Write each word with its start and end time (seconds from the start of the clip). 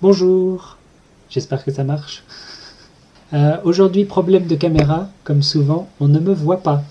Bonjour, 0.00 0.76
j'espère 1.30 1.64
que 1.64 1.70
ça 1.72 1.84
marche. 1.84 2.22
Euh, 3.32 3.56
Aujourd'hui, 3.64 4.04
problème 4.04 4.46
de 4.46 4.54
caméra, 4.54 5.08
comme 5.24 5.42
souvent, 5.42 5.88
on 6.00 6.08
ne 6.08 6.18
me 6.20 6.32
voit 6.32 6.62
pas. 6.62 6.82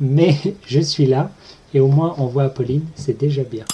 Mais 0.00 0.36
je 0.66 0.80
suis 0.80 1.06
là, 1.06 1.30
et 1.72 1.80
au 1.80 1.88
moins 1.88 2.14
on 2.18 2.26
voit 2.26 2.44
Apolline, 2.44 2.84
c'est 2.94 3.18
déjà 3.18 3.42
bien. 3.42 3.64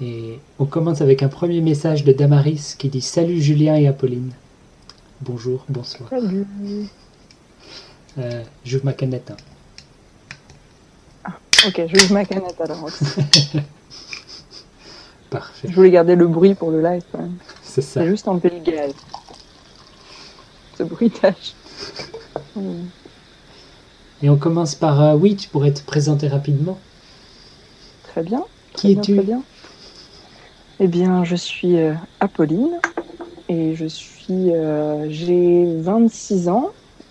Et 0.00 0.38
on 0.58 0.64
commence 0.66 1.00
avec 1.00 1.22
un 1.22 1.28
premier 1.28 1.60
message 1.60 2.04
de 2.04 2.12
Damaris 2.12 2.74
qui 2.78 2.88
dit 2.88 3.00
Salut 3.00 3.40
Julien 3.40 3.76
et 3.76 3.86
Apolline. 3.88 4.32
Bonjour, 5.20 5.64
bonsoir. 5.68 6.08
Salut. 6.10 6.46
Euh, 8.18 8.42
J'ouvre 8.64 8.84
ma 8.86 8.92
canette. 8.92 9.30
hein. 9.30 9.36
Ok, 11.66 11.80
je 11.88 12.04
ouvre 12.04 12.12
ma 12.12 12.24
canette 12.24 12.60
alors. 12.60 12.88
Parfait, 15.30 15.68
Je 15.68 15.74
voulais 15.74 15.90
garder 15.90 16.14
le 16.14 16.26
bruit 16.28 16.54
pour 16.54 16.70
le 16.70 16.82
live 16.82 17.02
quand 17.10 17.18
même. 17.18 17.36
C'est 17.74 17.82
ça. 17.82 18.00
C'est 18.00 18.06
juste 18.06 18.28
enlever 18.28 18.50
le 18.50 18.60
gaz. 18.60 18.92
Ce 20.78 20.84
bruitage. 20.84 21.54
Hmm. 22.54 22.84
Et 24.22 24.30
on 24.30 24.36
commence 24.36 24.76
par 24.76 25.02
euh, 25.02 25.14
Oui, 25.14 25.34
tu 25.34 25.48
pourrais 25.48 25.72
te 25.72 25.82
présenter 25.82 26.28
rapidement. 26.28 26.78
Très 28.04 28.22
bien. 28.22 28.44
Qui 28.74 28.94
Très 28.94 29.00
es-tu. 29.00 29.20
Eh 30.78 30.86
bien, 30.86 31.24
je 31.24 31.34
suis 31.34 31.76
euh, 31.78 31.94
Apolline 32.20 32.78
et 33.48 33.74
je 33.74 33.86
suis, 33.86 34.52
euh, 34.52 35.06
j'ai 35.10 35.66
26 35.80 36.48
ans 36.48 36.70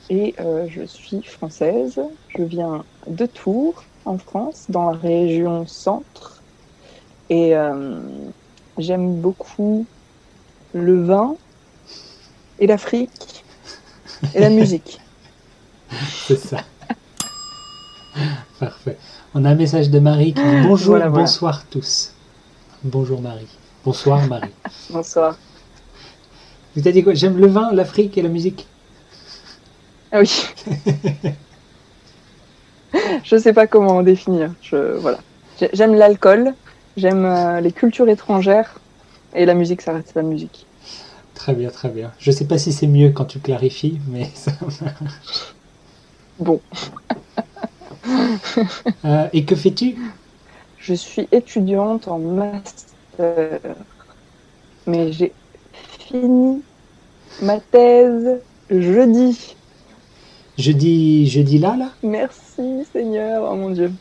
et 0.10 0.34
euh, 0.40 0.66
je 0.70 0.84
suis 0.84 1.22
française. 1.24 2.00
Je 2.30 2.44
viens 2.44 2.86
de 3.08 3.26
Tours, 3.26 3.84
en 4.06 4.18
France, 4.18 4.68
dans 4.70 4.92
la 4.92 4.98
région 4.98 5.66
centre. 5.66 6.42
Et 7.30 7.54
j'aime 8.78 9.20
beaucoup 9.20 9.88
le 10.74 11.04
vin 11.04 11.36
et 12.60 12.68
l'Afrique 12.68 13.44
et 14.34 14.40
la 14.40 14.50
musique. 14.50 15.00
C'est 16.28 16.38
ça. 16.40 16.58
Parfait. 18.60 18.98
On 19.34 19.44
a 19.46 19.50
un 19.50 19.56
message 19.56 19.90
de 19.90 20.00
Marie 20.00 20.34
qui 20.34 20.42
dit 20.44 20.62
Bonjour, 20.68 20.92
Voilà, 20.92 21.10
voilà. 21.10 21.24
bonsoir 21.26 21.66
tous. 21.70 22.14
Bonjour 22.84 23.22
Marie. 23.22 23.48
Bonsoir 23.86 24.26
Marie. 24.28 24.52
Bonsoir. 24.90 25.38
Vous 26.76 26.82
t'as 26.82 26.92
dit 26.92 27.04
quoi? 27.04 27.14
J'aime 27.14 27.38
le 27.38 27.48
vin, 27.48 27.72
l'Afrique 27.74 28.18
et 28.18 28.22
la 28.22 28.30
musique. 28.30 28.68
Ah 30.12 30.20
oui. 30.20 30.46
je 33.24 33.38
sais 33.38 33.54
pas 33.54 33.68
comment 33.68 34.02
définir. 34.04 34.54
Je, 34.62 34.98
voilà. 34.98 35.18
J'ai- 35.60 35.70
J'aime 35.74 35.96
l'alcool, 35.96 36.54
j'aime 36.98 37.26
euh, 37.26 37.60
les 37.62 37.72
cultures 37.72 38.10
étrangères 38.10 38.80
et 39.36 39.46
la 39.46 39.54
musique, 39.56 39.82
ça 39.82 39.94
reste 39.94 40.14
la 40.16 40.24
musique. 40.24 40.70
Très 41.34 41.54
bien, 41.56 41.70
très 41.70 41.90
bien. 41.90 42.12
Je 42.20 42.32
sais 42.32 42.48
pas 42.48 42.58
si 42.58 42.72
c'est 42.74 42.88
mieux 42.88 43.12
quand 43.12 43.26
tu 43.26 43.40
clarifies, 43.40 44.00
mais 44.08 44.30
ça 44.36 44.52
marche. 44.62 44.84
Bon, 46.38 46.64
Euh, 49.06 49.28
et 49.34 49.46
que 49.46 49.56
fais-tu? 49.56 49.98
Je 50.78 50.94
suis 50.94 51.28
étudiante 51.32 52.08
en 52.08 52.20
master, 52.20 53.60
mais 54.86 55.12
j'ai 55.12 55.38
fini 56.00 56.66
ma 57.40 57.62
thèse 57.62 58.44
jeudi. 58.70 59.58
Jeudi, 60.58 61.28
jeudi 61.28 61.60
là, 61.60 61.76
là? 61.78 61.92
Merci 62.04 62.86
Seigneur, 62.86 63.50
oh 63.52 63.56
mon 63.56 63.72
Dieu. 63.72 63.98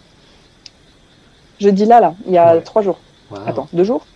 Jeudi 1.59 1.87
là, 1.87 1.99
là, 2.01 2.17
il 2.27 2.33
y 2.33 2.37
a 2.39 2.61
Ouais. 2.61 2.63
trois 2.63 2.83
jours. 2.83 3.07
Attends, 3.47 3.69
deux 3.73 3.85
jours? 3.85 4.12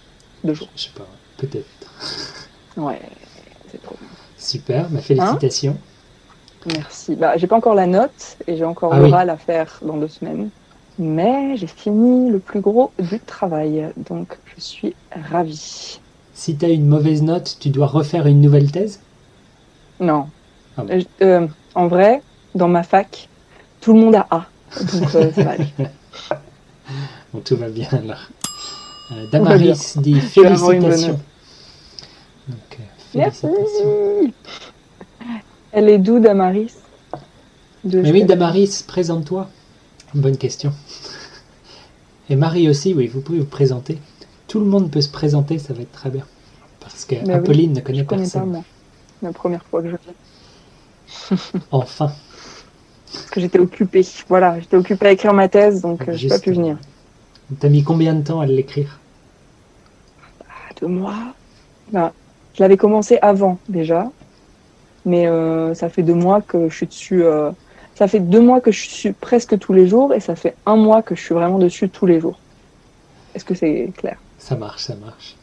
Deux 0.46 0.54
jours. 0.54 0.68
Je 0.76 0.82
sais 0.84 0.90
pas, 0.96 1.06
peut-être. 1.38 1.66
Ouais, 2.76 3.00
c'est 3.70 3.82
trop 3.82 3.96
bien. 4.00 4.08
Super, 4.38 4.88
ma 4.90 5.00
félicitations. 5.00 5.76
Merci. 6.66 7.16
Bah, 7.16 7.36
j'ai 7.36 7.46
pas 7.46 7.56
encore 7.56 7.74
la 7.74 7.86
note 7.86 8.36
et 8.46 8.56
j'ai 8.56 8.64
encore 8.64 8.92
Ah 8.94 9.00
oui. 9.00 9.10
l'oral 9.10 9.30
à 9.30 9.36
faire 9.36 9.78
dans 9.82 9.96
deux 9.96 10.08
semaines. 10.08 10.50
Mais 10.98 11.56
j'ai 11.56 11.66
fini 11.66 12.30
le 12.30 12.38
plus 12.38 12.60
gros 12.60 12.92
du 12.98 13.20
travail, 13.20 13.92
donc 14.08 14.38
je 14.54 14.60
suis 14.60 14.94
ravie. 15.30 16.00
Si 16.32 16.56
tu 16.56 16.64
as 16.64 16.68
une 16.68 16.86
mauvaise 16.86 17.22
note, 17.22 17.56
tu 17.60 17.70
dois 17.70 17.86
refaire 17.86 18.26
une 18.26 18.40
nouvelle 18.40 18.70
thèse? 18.70 19.00
Non. 20.00 20.28
Ah 20.76 20.84
bon. 20.84 20.92
Euh, 20.92 21.02
euh, 21.22 21.46
en 21.74 21.88
vrai, 21.88 22.22
dans 22.54 22.68
ma 22.68 22.82
fac, 22.82 23.28
tout 23.80 23.92
le 23.94 24.00
monde 24.00 24.14
a 24.14 24.26
A. 24.30 24.46
Donc 24.92 25.14
euh, 25.14 25.32
ça 25.32 25.42
va 25.42 25.50
aller. 25.52 25.66
Bon, 27.32 27.40
tout 27.40 27.56
va 27.56 27.68
bien 27.68 27.88
là. 28.04 28.16
Euh. 29.12 29.26
Damaris 29.30 29.94
dit 29.98 30.20
félicitations. 30.20 31.20
Donc, 32.48 32.58
euh, 32.80 32.82
Merci. 33.14 33.46
Elle 35.72 35.88
est 35.88 35.98
d'où, 35.98 36.18
Damaris? 36.18 36.74
De 37.84 38.00
Mais 38.00 38.10
oui, 38.10 38.24
Damaris, 38.24 38.84
présente-toi. 38.86 39.48
Bonne 40.14 40.36
question. 40.36 40.72
Et 42.28 42.36
Marie 42.36 42.68
aussi, 42.68 42.94
oui, 42.94 43.06
vous 43.06 43.20
pouvez 43.20 43.38
vous 43.38 43.44
présenter. 43.44 43.98
Tout 44.48 44.60
le 44.60 44.66
monde 44.66 44.90
peut 44.90 45.00
se 45.00 45.08
présenter, 45.08 45.58
ça 45.58 45.74
va 45.74 45.82
être 45.82 45.92
très 45.92 46.10
bien. 46.10 46.24
Parce 46.80 47.04
que 47.04 47.14
oui, 47.14 47.30
Apolline 47.30 47.72
ne 47.72 47.80
connaît 47.80 47.98
Je 48.00 48.04
connais 48.04 48.22
pas, 48.22 48.38
personne. 48.38 48.50
moi. 48.50 48.64
La 49.22 49.32
première 49.32 49.64
fois 49.64 49.82
que 49.82 49.90
je 49.90 49.96
viens. 49.96 51.60
Enfin, 51.70 52.12
Parce 53.12 53.26
que 53.30 53.40
j'étais 53.40 53.58
occupée. 53.58 54.04
Voilà, 54.28 54.58
j'étais 54.60 54.76
occupée 54.76 55.06
à 55.06 55.12
écrire 55.12 55.32
ma 55.32 55.48
thèse, 55.48 55.80
donc 55.80 56.08
euh, 56.08 56.12
j'ai 56.14 56.28
pas 56.28 56.38
pu 56.38 56.52
venir. 56.52 56.78
T'as 57.60 57.68
mis 57.68 57.82
combien 57.82 58.14
de 58.14 58.22
temps 58.22 58.40
à 58.40 58.46
l'écrire 58.46 59.00
deux 60.80 60.86
mois. 60.88 61.36
Je 62.54 62.62
l'avais 62.62 62.76
commencé 62.76 63.18
avant 63.22 63.60
déjà, 63.68 64.10
mais 65.04 65.26
euh, 65.28 65.74
ça 65.74 65.88
fait 65.90 66.02
deux 66.02 66.14
mois 66.14 66.42
que 66.42 66.68
je 66.68 66.76
suis 66.76 66.86
dessus. 66.86 67.24
euh, 67.24 67.52
ça 67.94 68.08
fait 68.08 68.20
deux 68.20 68.40
mois 68.40 68.60
que 68.60 68.70
je 68.72 68.88
suis 68.88 69.12
presque 69.14 69.58
tous 69.58 69.72
les 69.72 69.86
jours 69.88 70.14
et 70.14 70.20
ça 70.20 70.36
fait 70.36 70.58
un 70.66 70.76
mois 70.76 71.02
que 71.02 71.14
je 71.14 71.22
suis 71.22 71.34
vraiment 71.34 71.58
dessus 71.58 71.90
tous 71.90 72.06
les 72.06 72.20
jours. 72.20 72.42
Est-ce 73.34 73.44
que 73.44 73.54
c'est 73.54 73.92
clair? 73.96 74.22
Ça 74.38 74.56
marche, 74.56 74.84
ça 74.84 74.96
marche. 74.96 75.36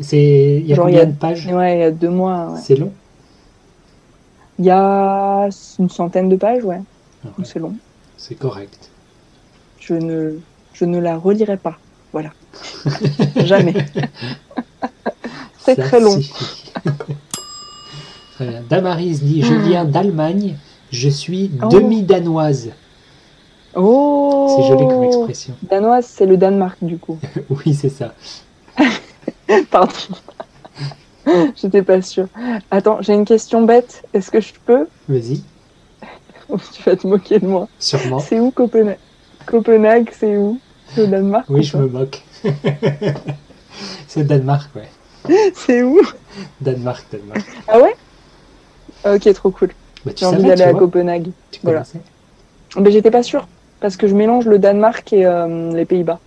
C'est 0.00 0.58
il 0.60 0.66
y 0.66 0.72
a 0.72 0.76
Genre, 0.76 0.90
y 0.90 0.96
combien 0.96 1.04
a- 1.04 1.06
de 1.06 1.12
pages? 1.16 1.46
Ouais, 1.46 1.76
il 1.76 1.80
y 1.80 1.84
a 1.84 1.90
deux 1.90 2.10
mois. 2.10 2.52
ouais. 2.52 2.60
C'est 2.60 2.76
long? 2.76 2.92
Il 4.58 4.64
y 4.64 4.70
a 4.70 5.48
une 5.78 5.88
centaine 5.90 6.28
de 6.28 6.36
pages, 6.36 6.64
ouais. 6.64 6.80
Ah 7.24 7.28
ouais, 7.38 7.44
C'est 7.44 7.58
long. 7.58 7.78
C'est 8.16 8.34
correct. 8.36 8.90
Je 9.80 9.94
ne, 9.94 10.40
je 10.74 10.84
ne 10.84 10.98
la 10.98 11.16
relirai 11.16 11.56
pas. 11.56 11.76
Voilà. 12.12 12.30
Jamais. 13.36 13.74
C'est 15.58 15.76
très 15.76 16.00
long. 16.00 16.16
suffit. 16.16 16.72
Très 18.34 18.46
bien. 18.46 18.62
Damaris 18.68 19.20
dit 19.20 19.42
Je 19.42 19.54
viens 19.54 19.84
d'Allemagne, 19.84 20.56
je 20.90 21.08
suis 21.08 21.50
Oh. 21.62 21.68
demi-danoise. 21.68 22.70
Oh 23.74 24.56
C'est 24.56 24.68
joli 24.68 24.86
comme 24.88 25.04
expression. 25.04 25.54
Danoise, 25.70 26.06
c'est 26.06 26.26
le 26.26 26.36
Danemark 26.36 26.78
du 26.82 26.98
coup. 26.98 27.18
Oui, 27.50 27.74
c'est 27.74 27.88
ça. 27.90 28.14
Pardon. 29.70 29.92
J'étais 31.54 31.82
pas 31.82 32.02
sûre. 32.02 32.26
Attends, 32.70 32.98
j'ai 33.00 33.14
une 33.14 33.24
question 33.24 33.62
bête. 33.62 34.02
Est-ce 34.12 34.30
que 34.30 34.40
je 34.40 34.52
peux 34.66 34.86
Vas-y, 35.08 35.42
Tu 36.72 36.82
vas 36.84 36.96
te 36.96 37.06
moquer 37.06 37.38
de 37.38 37.46
moi. 37.46 37.68
sûrement. 37.78 38.18
C'est 38.18 38.40
où 38.40 38.50
Copenhague? 38.50 38.98
Copenhague, 39.46 40.10
c'est 40.18 40.36
où? 40.36 40.58
C'est 40.94 41.02
au 41.02 41.06
Danemark 41.06 41.46
Oui, 41.48 41.60
ou 41.60 41.62
je 41.62 41.76
me 41.76 41.86
moque. 41.88 42.22
c'est 44.08 44.24
Danemark, 44.24 44.70
ouais. 44.76 44.88
C'est 45.54 45.82
où? 45.82 46.00
Danemark, 46.60 47.04
Danemark. 47.12 47.40
Ah 47.68 47.78
ouais? 47.80 47.94
Ok, 49.04 49.32
trop 49.34 49.50
cool. 49.50 49.70
Bah, 50.04 50.12
J'ai 50.16 50.26
envie 50.26 50.42
d'aller 50.42 50.62
à 50.62 50.72
Copenhague. 50.74 51.30
tu 51.50 51.60
Voilà. 51.62 51.84
Mais 52.80 52.90
j'étais 52.90 53.10
pas 53.10 53.22
sûre. 53.22 53.46
Parce 53.80 53.96
que 53.96 54.06
je 54.08 54.14
mélange 54.14 54.46
le 54.46 54.58
Danemark 54.58 55.12
et 55.12 55.26
euh, 55.26 55.72
les 55.72 55.84
Pays-Bas. 55.84 56.18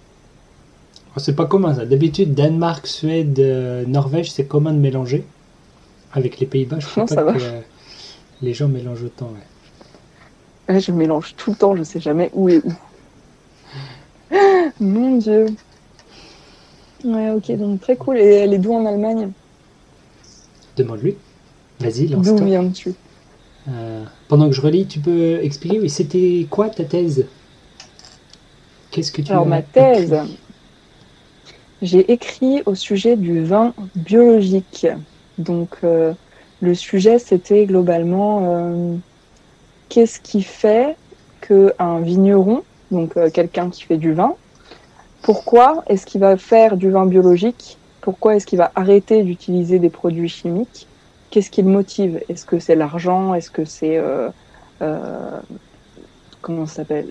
Oh, 1.15 1.19
c'est 1.19 1.35
pas 1.35 1.45
commun 1.45 1.73
ça. 1.73 1.85
D'habitude, 1.85 2.33
Danemark, 2.33 2.85
Suède, 2.87 3.39
euh, 3.39 3.85
Norvège, 3.85 4.31
c'est 4.31 4.45
commun 4.45 4.73
de 4.73 4.79
mélanger. 4.79 5.23
Avec 6.13 6.39
les 6.39 6.45
Pays-Bas, 6.45 6.77
je 6.79 6.87
crois 6.87 7.03
Non, 7.03 7.07
pas 7.07 7.15
ça 7.15 7.23
va. 7.23 7.33
que 7.33 7.39
euh, 7.39 7.59
les 8.41 8.53
gens 8.53 8.67
mélangent 8.67 9.03
autant. 9.03 9.27
ouais. 9.27 10.73
Ouais, 10.73 10.79
je 10.79 10.91
mélange 10.91 11.35
tout 11.37 11.51
le 11.51 11.55
temps, 11.57 11.75
je 11.75 11.83
sais 11.83 11.99
jamais 11.99 12.29
où 12.33 12.49
est 12.49 12.57
où. 12.65 12.73
Mon 14.79 15.17
dieu. 15.17 15.57
Ouais, 17.03 17.31
ok, 17.31 17.51
donc 17.53 17.79
très 17.81 17.95
cool. 17.97 18.17
Et 18.17 18.23
elle 18.25 18.53
est 18.53 18.59
d'où 18.59 18.73
en 18.73 18.85
Allemagne? 18.85 19.33
Demande-lui. 20.77 21.15
Vas-y, 21.79 22.07
D'où 22.15 22.39
lance-toi. 22.39 22.45
viens-tu? 22.45 22.95
Euh, 23.67 24.03
pendant 24.27 24.47
que 24.49 24.55
je 24.55 24.61
relis, 24.61 24.87
tu 24.87 24.99
peux 24.99 25.39
expliquer, 25.43 25.79
oui, 25.79 25.89
c'était 25.89 26.47
quoi 26.49 26.69
ta 26.69 26.83
thèse? 26.85 27.25
Qu'est-ce 28.91 29.11
que 29.11 29.21
tu 29.21 29.31
Alors, 29.31 29.45
as 29.45 29.45
ma 29.45 29.61
thèse, 29.61 30.15
j'ai 31.81 32.11
écrit 32.11 32.61
au 32.65 32.75
sujet 32.75 33.17
du 33.17 33.43
vin 33.43 33.73
biologique. 33.95 34.87
Donc, 35.37 35.77
euh, 35.83 36.13
le 36.59 36.73
sujet, 36.73 37.19
c'était 37.19 37.65
globalement 37.65 38.95
euh, 38.95 38.97
qu'est-ce 39.89 40.19
qui 40.21 40.43
fait 40.43 40.99
qu'un 41.41 42.01
vigneron, 42.01 42.65
donc 42.91 43.15
quelqu'un 43.33 43.69
qui 43.69 43.83
fait 43.83 43.97
du 43.97 44.13
vin, 44.13 44.37
pourquoi 45.25 45.83
est-ce 45.87 46.05
qu'il 46.05 46.21
va 46.21 46.37
faire 46.37 46.77
du 46.77 46.91
vin 46.91 47.07
biologique? 47.07 47.79
Pourquoi 48.01 48.35
est-ce 48.35 48.45
qu'il 48.45 48.59
va 48.59 48.71
arrêter 48.75 49.23
d'utiliser 49.23 49.79
des 49.79 49.89
produits 49.89 50.29
chimiques? 50.29 50.87
Qu'est-ce 51.31 51.49
qui 51.49 51.63
le 51.63 51.69
motive? 51.69 52.21
Est-ce 52.29 52.45
que 52.45 52.59
c'est 52.59 52.75
l'argent? 52.75 53.33
Est-ce 53.33 53.49
que 53.49 53.65
c'est 53.65 53.97
euh, 53.97 54.29
euh, 54.83 55.39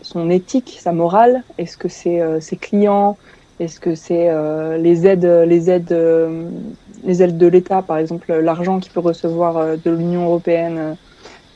Son 0.03 0.31
éthique, 0.31 0.79
sa 0.81 0.93
morale? 0.93 1.43
Est-ce 1.59 1.77
que 1.77 1.89
c'est 1.89 2.21
euh, 2.21 2.39
ses 2.39 2.57
clients? 2.57 3.19
Est-ce 3.59 3.81
que 3.81 3.97
c'est 3.97 4.31
les 4.79 5.07
aides, 5.09 5.25
les 5.25 5.71
aides, 5.71 5.87
de 5.87 7.47
l'État, 7.47 7.83
par 7.83 7.99
exemple 7.99 8.33
l'argent 8.33 8.79
qu'il 8.79 8.93
peut 8.93 9.01
recevoir 9.01 9.77
de 9.77 9.91
l'Union 9.91 10.27
européenne 10.27 10.97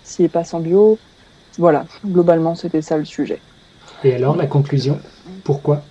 s'il 0.03 0.29
passe 0.29 0.55
en 0.55 0.61
bio? 0.61 0.99
Voilà, 1.57 1.87
globalement 2.05 2.57
c'était 2.57 2.83
ça 2.83 2.97
le 2.97 3.05
sujet. 3.05 3.41
Et 4.05 4.15
alors, 4.15 4.37
la 4.37 4.47
conclusion? 4.47 4.99
Pourquoi? 5.45 5.83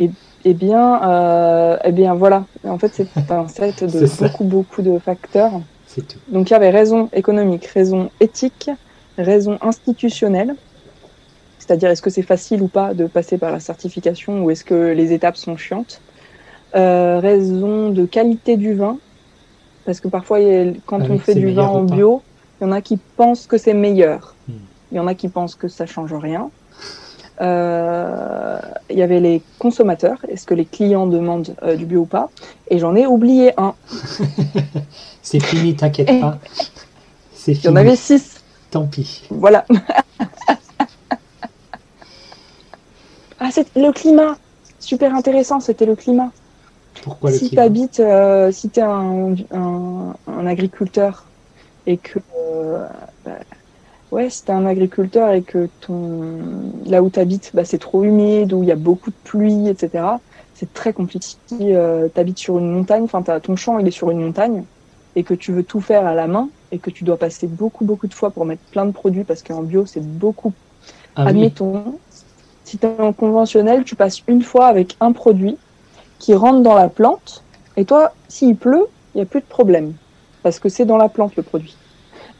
Eh 0.00 0.54
bien, 0.54 1.02
euh, 1.02 1.76
eh 1.82 1.90
bien 1.90 2.14
voilà. 2.14 2.44
En 2.64 2.78
fait, 2.78 2.92
c'est 2.94 3.08
un 3.30 3.48
set 3.48 3.82
de 3.82 4.06
beaucoup, 4.22 4.44
beaucoup 4.44 4.82
de 4.82 4.96
facteurs. 4.98 5.60
C'est 5.86 6.06
tout. 6.06 6.18
Donc 6.28 6.50
il 6.50 6.52
y 6.52 6.56
avait 6.56 6.70
raison 6.70 7.08
économique, 7.12 7.66
raison 7.66 8.10
éthique, 8.20 8.70
raison 9.18 9.58
institutionnelle. 9.60 10.54
C'est-à-dire, 11.58 11.90
est-ce 11.90 12.02
que 12.02 12.10
c'est 12.10 12.22
facile 12.22 12.62
ou 12.62 12.68
pas 12.68 12.94
de 12.94 13.06
passer 13.06 13.38
par 13.38 13.50
la 13.50 13.58
certification 13.58 14.44
ou 14.44 14.50
est-ce 14.52 14.62
que 14.64 14.92
les 14.92 15.12
étapes 15.12 15.36
sont 15.36 15.56
chiantes? 15.56 16.00
Euh, 16.76 17.18
Raison 17.18 17.90
de 17.90 18.06
qualité 18.06 18.56
du 18.56 18.74
vin. 18.74 18.98
Parce 19.84 19.98
que 19.98 20.06
parfois, 20.06 20.38
quand 20.84 21.00
Ah 21.00 21.06
on 21.10 21.18
fait 21.18 21.34
du 21.34 21.52
vin 21.52 21.66
en 21.66 21.82
bio, 21.82 22.22
il 22.60 22.64
y 22.64 22.66
en 22.68 22.72
a 22.72 22.80
qui 22.80 22.98
pensent 23.16 23.48
que 23.48 23.58
c'est 23.58 23.74
meilleur. 23.74 24.34
Hmm. 24.48 24.52
Il 24.92 24.96
y 24.96 25.00
en 25.00 25.08
a 25.08 25.14
qui 25.14 25.28
pensent 25.28 25.56
que 25.56 25.66
ça 25.66 25.86
change 25.86 26.14
rien. 26.14 26.50
Euh, 27.40 28.60
il 28.90 28.98
y 28.98 29.02
avait 29.02 29.20
les 29.20 29.46
consommateurs. 29.58 30.24
Est-ce 30.28 30.46
que 30.46 30.54
les 30.54 30.66
clients 30.66 31.06
demandent 31.06 31.56
euh, 31.62 31.76
du 31.76 31.86
bio 31.86 32.02
ou 32.02 32.06
pas? 32.06 32.30
Et 32.68 32.78
j'en 32.78 32.94
ai 32.96 33.06
oublié 33.06 33.52
un. 33.60 33.76
C'est 35.22 35.40
fini, 35.40 35.76
t'inquiète 35.76 36.16
pas. 36.16 36.40
C'est 37.32 37.62
Il 37.62 37.68
y 37.68 37.70
en 37.70 37.72
fini. 37.72 37.76
avait 37.76 37.96
six. 37.96 38.44
Tant 38.70 38.88
pis. 38.88 39.28
Voilà. 39.30 39.66
ah, 43.38 43.50
c'est 43.50 43.74
le 43.76 43.92
climat. 43.92 44.38
Super 44.78 45.14
intéressant, 45.14 45.60
c'était 45.60 45.86
le 45.86 45.96
climat. 45.96 46.34
Pourquoi 47.00 47.30
le 47.30 47.38
si 47.38 47.50
tu 47.50 47.58
climat? 47.58 47.60
habites, 47.60 48.00
euh, 48.00 48.52
si 48.52 48.70
tu 48.70 48.80
es 48.80 48.82
un, 48.82 49.34
un, 49.52 50.16
un 50.26 50.46
agriculteur 50.46 51.32
et 51.86 51.98
que. 51.98 52.18
bah, 53.24 53.38
ouais, 54.10 54.30
si 54.30 54.44
tu 54.44 54.52
un 54.52 54.66
agriculteur 54.66 55.32
et 55.32 55.44
que 55.44 55.70
ton, 55.80 56.72
là 56.86 57.02
où 57.02 57.10
tu 57.10 57.18
habites, 57.20 57.50
bah, 57.54 57.64
c'est 57.64 57.78
trop 57.78 58.04
humide, 58.04 58.52
où 58.52 58.62
il 58.62 58.68
y 58.68 58.72
a 58.72 58.76
beaucoup 58.76 59.10
de 59.10 59.16
pluie, 59.24 59.68
etc., 59.68 60.22
c'est 60.52 60.72
très 60.72 60.92
compliqué. 60.92 61.26
Si 61.46 61.58
tu 61.58 61.74
habites 62.20 62.38
sur 62.38 62.58
une 62.58 62.70
montagne, 62.72 63.04
enfin, 63.04 63.22
t'as- 63.22 63.40
ton 63.40 63.56
champ 63.56 63.78
il 63.78 63.86
est 63.88 63.90
sur 63.90 64.10
une 64.10 64.20
montagne 64.20 64.66
et 65.14 65.24
que 65.24 65.34
tu 65.34 65.52
veux 65.52 65.64
tout 65.64 65.80
faire 65.80 66.06
à 66.06 66.14
la 66.14 66.26
main 66.26 66.52
et 66.70 66.80
que 66.80 66.90
tu 66.90 67.04
dois 67.04 67.18
passer 67.18 67.46
beaucoup, 67.48 67.84
beaucoup 67.84 68.06
de 68.08 68.14
fois 68.14 68.32
pour 68.32 68.44
mettre 68.44 68.62
plein 68.70 68.86
de 68.86 68.92
produits 68.92 69.24
parce 69.24 69.42
qu'en 69.42 69.62
bio, 69.62 69.86
c'est 69.86 70.02
beaucoup 70.04 70.54
Ah 71.14 71.26
oui, 71.26 71.50
Admettons, 71.50 72.00
si 72.64 72.78
tu 72.78 72.86
es 72.86 73.00
en 73.00 73.12
conventionnel, 73.12 73.84
tu 73.84 73.96
passes 73.96 74.22
une 74.28 74.42
fois 74.42 74.66
avec 74.68 74.96
un 75.00 75.12
produit 75.12 75.60
qui 76.18 76.34
rentre 76.34 76.62
dans 76.62 76.74
la 76.74 76.90
plante, 76.90 77.46
et 77.76 77.86
toi, 77.86 78.16
s'il 78.28 78.56
pleut, 78.58 78.88
il 79.14 79.18
n'y 79.18 79.22
a 79.22 79.26
plus 79.26 79.40
de 79.42 79.46
problème, 79.46 79.98
parce 80.42 80.60
que 80.60 80.68
c'est 80.70 80.86
dans 80.86 80.98
la 80.98 81.08
plante 81.10 81.36
le 81.36 81.42
produit. 81.44 81.80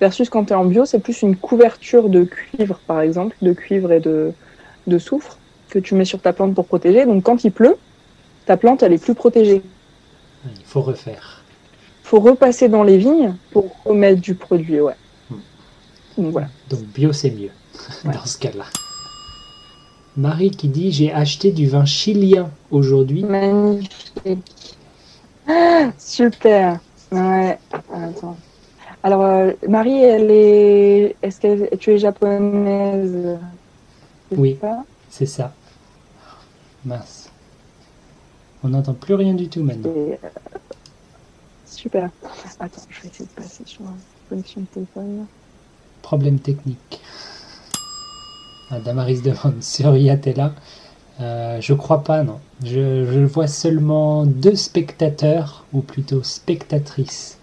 Versus 0.01 0.29
quand 0.29 0.45
tu 0.47 0.53
es 0.53 0.57
en 0.57 0.65
bio, 0.67 0.85
c'est 0.85 0.99
plus 0.99 1.23
une 1.23 1.37
couverture 1.37 2.09
de 2.09 2.25
cuivre, 2.25 2.79
par 2.87 3.01
exemple, 3.01 3.35
de 3.41 3.53
cuivre 3.53 3.93
et 3.93 4.01
de, 4.01 4.33
de 4.87 4.99
soufre, 4.99 5.39
que 5.71 5.79
tu 5.79 5.95
mets 5.95 6.05
sur 6.05 6.21
ta 6.21 6.33
plante 6.33 6.55
pour 6.55 6.67
protéger. 6.67 7.07
Donc 7.07 7.23
quand 7.25 7.45
il 7.45 7.53
pleut, 7.53 7.77
ta 8.45 8.57
plante, 8.57 8.83
elle 8.83 8.93
est 8.93 9.03
plus 9.03 9.15
protégée. 9.15 9.63
il 10.45 10.65
faut 10.65 10.83
refaire. 10.83 11.43
faut 12.03 12.21
repasser 12.21 12.69
dans 12.69 12.83
les 12.83 12.99
vignes 12.99 13.35
pour 13.53 13.75
remettre 13.85 14.21
du 14.21 14.35
produit, 14.35 14.81
ouais. 14.81 14.95
Hmm. 15.31 15.37
Donc 16.19 16.33
voilà. 16.33 16.49
Donc 16.69 16.81
bio, 16.81 17.13
c'est 17.13 17.31
mieux 17.31 17.51
Ouais. 18.05 18.13
dans 18.13 18.25
ce 18.27 18.37
cas-là. 18.39 18.65
Marie 20.17 20.51
qui 20.51 20.69
dit 20.69 20.93
J'ai 20.93 21.13
acheté 21.13 21.53
du 21.53 21.67
vin 21.69 21.85
chilien 21.85 22.51
aujourd'hui. 22.71 23.23
Magnifique. 23.25 24.77
Ah, 25.49 25.91
Super. 25.99 26.81
Ouais. 27.13 27.59
Attends. 27.93 28.37
Alors, 29.07 29.23
euh, 29.23 29.53
Marie, 29.69 30.03
elle 30.03 30.33
est. 30.33 31.15
Est-ce 31.23 31.39
que 31.39 31.77
tu 31.77 31.93
es 31.93 31.99
japonaise? 31.99 33.39
Oui. 34.33 34.59
C'est 35.09 35.27
ça. 35.27 35.53
Mince. 36.85 37.31
On 38.65 38.71
n'entend 38.71 38.95
plus 38.95 39.15
rien 39.15 39.35
du 39.35 39.49
tout 39.49 39.63
maintenant. 39.63 39.93
Et, 39.95 40.15
euh, 40.15 40.29
Super. 41.67 42.11
Attends, 42.59 42.83
je 42.89 43.03
vais 43.03 43.09
essayer 43.11 43.27
de 43.27 43.41
passer 43.41 43.63
sur 43.65 43.85
la 43.85 43.91
connexion 44.29 44.63
de 44.63 44.67
téléphone. 44.75 45.27
Problème 46.03 46.41
technique. 46.41 47.01
Ah, 48.73 48.81
Damaris 48.81 49.23
demande 49.23 49.55
Surya, 49.63 50.17
t'es 50.17 50.33
là 50.33 50.53
Euh, 51.21 51.61
Je 51.61 51.75
crois 51.75 52.03
pas, 52.03 52.25
non. 52.25 52.41
Je, 52.65 53.05
je 53.05 53.21
vois 53.21 53.47
seulement 53.47 54.27
deux 54.27 54.57
spectateurs, 54.57 55.65
ou 55.73 55.81
plutôt 55.81 56.25
spectatrices. 56.25 57.39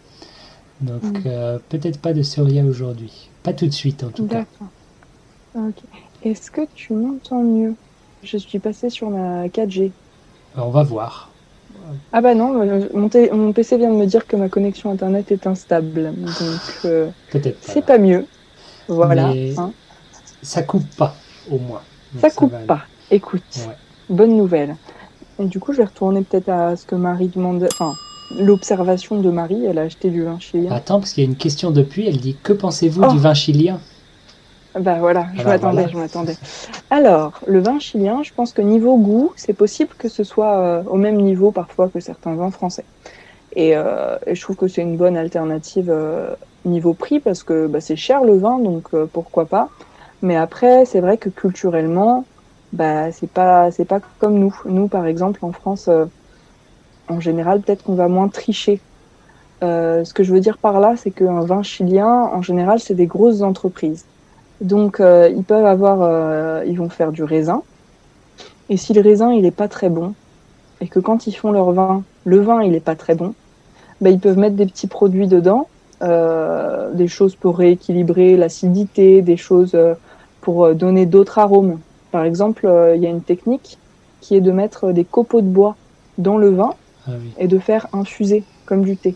Donc 0.82 1.04
Mm. 1.04 1.22
euh, 1.28 1.60
peut-être 1.70 2.00
pas 2.02 2.14
de 2.14 2.22
Surya 2.24 2.64
aujourd'hui. 2.66 3.30
Pas 3.44 3.54
tout 3.54 3.66
de 3.68 3.72
suite 3.72 4.04
en 4.04 4.10
tout 4.10 4.26
cas. 4.28 4.46
D'accord. 5.56 5.74
Est-ce 6.24 6.50
que 6.52 6.62
tu 6.74 6.94
m'entends 6.94 7.44
mieux? 7.44 7.76
Je 8.24 8.38
suis 8.38 8.60
passée 8.60 8.90
sur 8.90 9.10
ma 9.10 9.48
4G. 9.50 9.92
On 10.56 10.70
va 10.70 10.84
voir. 10.84 11.30
Ah 12.14 12.22
bah 12.22 12.34
non, 12.34 12.62
euh, 12.62 12.88
mon, 12.94 13.52
PC 13.52 13.78
vient 13.78 13.90
de 13.92 13.96
me 13.98 14.06
dire 14.06 14.26
que 14.26 14.36
ma 14.38 14.48
connexion 14.48 14.92
internet 14.92 15.32
est 15.32 15.46
instable. 15.48 16.14
Donc 16.16 16.86
euh, 16.86 17.10
Peut-être 17.32 17.60
pas. 17.60 17.72
c'est 17.74 17.86
pas 17.86 17.98
mieux. 17.98 18.26
Voilà. 18.88 19.34
Mais 19.34 19.54
hein. 19.60 19.72
Ça 20.42 20.64
coupe 20.64 20.88
pas, 20.96 21.16
au 21.52 21.58
moins. 21.58 21.82
Donc 22.14 22.22
Ça 22.22 22.30
coupe 22.30 22.54
aller. 22.54 22.66
pas. 22.66 22.84
Écoute, 23.12 23.44
Ouais. 23.68 23.76
bonne 24.10 24.36
nouvelle. 24.38 24.76
Et 25.40 25.46
du 25.46 25.60
coup, 25.60 25.74
je 25.74 25.80
vais 25.80 25.86
retourner 25.86 26.22
peut-être 26.24 26.50
à 26.50 26.76
ce 26.78 26.86
que 26.86 26.96
Marie 26.96 27.28
demande. 27.28 27.68
Enfin, 27.74 27.94
l'observation 28.40 29.20
de 29.20 29.30
Marie. 29.30 29.66
Elle 29.66 29.80
a 29.80 29.84
acheté 29.84 30.10
du 30.10 30.24
vin 30.24 30.40
chilien. 30.40 30.72
Attends, 30.72 31.00
parce 31.00 31.14
qu'il 31.14 31.24
y 31.24 31.28
a 31.28 31.30
une 31.30 31.36
question 31.38 31.72
depuis. 31.72 32.08
Elle 32.08 32.18
dit 32.18 32.36
Que 32.44 32.54
pensez-vous 32.54 33.04
Oh. 33.06 33.12
du 33.12 33.20
vin 33.20 33.34
chilien? 33.34 33.80
Bah 34.80 34.96
voilà, 35.00 35.28
je 35.36 35.42
Alors, 35.42 35.52
m'attendais, 35.54 35.76
voilà. 35.84 35.88
je 35.92 35.98
m'attendais. 35.98 36.36
Alors, 36.90 37.40
le 37.46 37.60
vin 37.60 37.78
chilien, 37.80 38.24
je 38.24 38.32
pense 38.36 38.54
que 38.54 38.62
niveau 38.64 38.98
goût, 38.98 39.32
c'est 39.36 39.54
possible 39.54 39.92
que 39.98 40.10
ce 40.10 40.24
soit 40.24 40.58
euh, 40.58 40.84
au 40.90 40.98
même 40.98 41.18
niveau 41.18 41.52
parfois 41.52 41.90
que 41.90 42.00
certains 42.00 42.34
vins 42.34 42.50
français. 42.50 42.84
Et, 43.56 43.74
euh, 43.76 44.18
et 44.26 44.34
je 44.34 44.42
trouve 44.42 44.56
que 44.56 44.68
c'est 44.68 44.82
une 44.82 44.98
bonne 44.98 45.16
alternative 45.16 45.92
euh, 45.92 46.34
niveau 46.66 46.96
prix 46.96 47.20
parce 47.20 47.44
que 47.44 47.68
bah, 47.68 47.82
c'est 47.82 47.96
cher 47.96 48.24
le 48.24 48.36
vin, 48.36 48.58
donc 48.58 48.90
pourquoi 49.12 49.46
pas. 49.46 49.70
Mais 50.24 50.36
après, 50.38 50.86
c'est 50.86 51.02
vrai 51.02 51.18
que 51.18 51.30
culturellement, 51.30 52.26
bah 52.72 53.12
c'est 53.12 53.30
pas 53.30 53.70
c'est 53.70 53.86
pas 53.86 54.00
comme 54.18 54.40
nous. 54.40 54.56
Nous, 54.66 54.88
par 54.88 55.06
exemple, 55.06 55.46
en 55.46 55.52
France, 55.52 55.88
en 57.10 57.20
général, 57.20 57.62
peut-être 57.62 57.84
qu'on 57.84 57.96
va 57.96 58.08
moins 58.08 58.28
tricher. 58.28 58.80
Euh, 59.64 60.04
ce 60.04 60.14
que 60.14 60.24
je 60.24 60.34
veux 60.34 60.40
dire 60.40 60.58
par 60.58 60.80
là, 60.80 60.96
c'est 60.98 61.12
qu'un 61.12 61.42
vin 61.42 61.64
chilien, 61.64 62.30
en 62.34 62.42
général, 62.42 62.80
c'est 62.80 62.96
des 62.96 63.06
grosses 63.06 63.42
entreprises. 63.42 64.06
Donc, 64.62 65.00
euh, 65.00 65.30
ils 65.36 65.44
peuvent 65.44 65.66
avoir, 65.66 66.00
euh, 66.02 66.64
ils 66.66 66.78
vont 66.78 66.90
faire 66.90 67.12
du 67.12 67.24
raisin. 67.24 67.64
Et 68.70 68.78
si 68.78 68.94
le 68.94 69.02
raisin, 69.02 69.32
il 69.32 69.46
est 69.46 69.52
pas 69.52 69.68
très 69.68 69.90
bon, 69.90 70.14
et 70.82 70.88
que 70.88 71.00
quand 71.00 71.28
ils 71.28 71.34
font 71.34 71.52
leur 71.52 71.72
vin, 71.72 72.04
le 72.26 72.40
vin, 72.40 72.62
il 72.64 72.76
est 72.76 72.80
pas 72.80 72.96
très 72.96 73.16
bon, 73.16 73.34
bah, 74.02 74.10
ils 74.10 74.20
peuvent 74.20 74.38
mettre 74.38 74.56
des 74.56 74.66
petits 74.66 74.88
produits 74.88 75.28
dedans, 75.28 75.68
des 76.02 77.08
choses 77.08 77.38
pour 77.38 77.58
rééquilibrer 77.58 78.36
l'acidité, 78.36 79.22
des 79.22 79.38
choses 79.38 79.78
pour 80.42 80.76
donner 80.76 81.06
d'autres 81.06 81.40
arômes. 81.40 81.80
Par 82.12 82.26
exemple, 82.26 82.70
il 82.94 83.02
y 83.02 83.08
a 83.08 83.10
une 83.10 83.22
technique 83.22 83.78
qui 84.20 84.36
est 84.36 84.42
de 84.42 84.52
mettre 84.52 84.92
des 84.92 85.06
copeaux 85.06 85.40
de 85.40 85.48
bois 85.48 85.78
dans 86.18 86.38
le 86.38 86.50
vin 86.50 86.76
Ah 87.08 87.12
oui, 87.20 87.32
et 87.38 87.48
de 87.48 87.60
faire 87.60 87.88
infuser 87.94 88.44
comme 88.66 88.84
du 88.84 88.98
thé. 88.98 89.16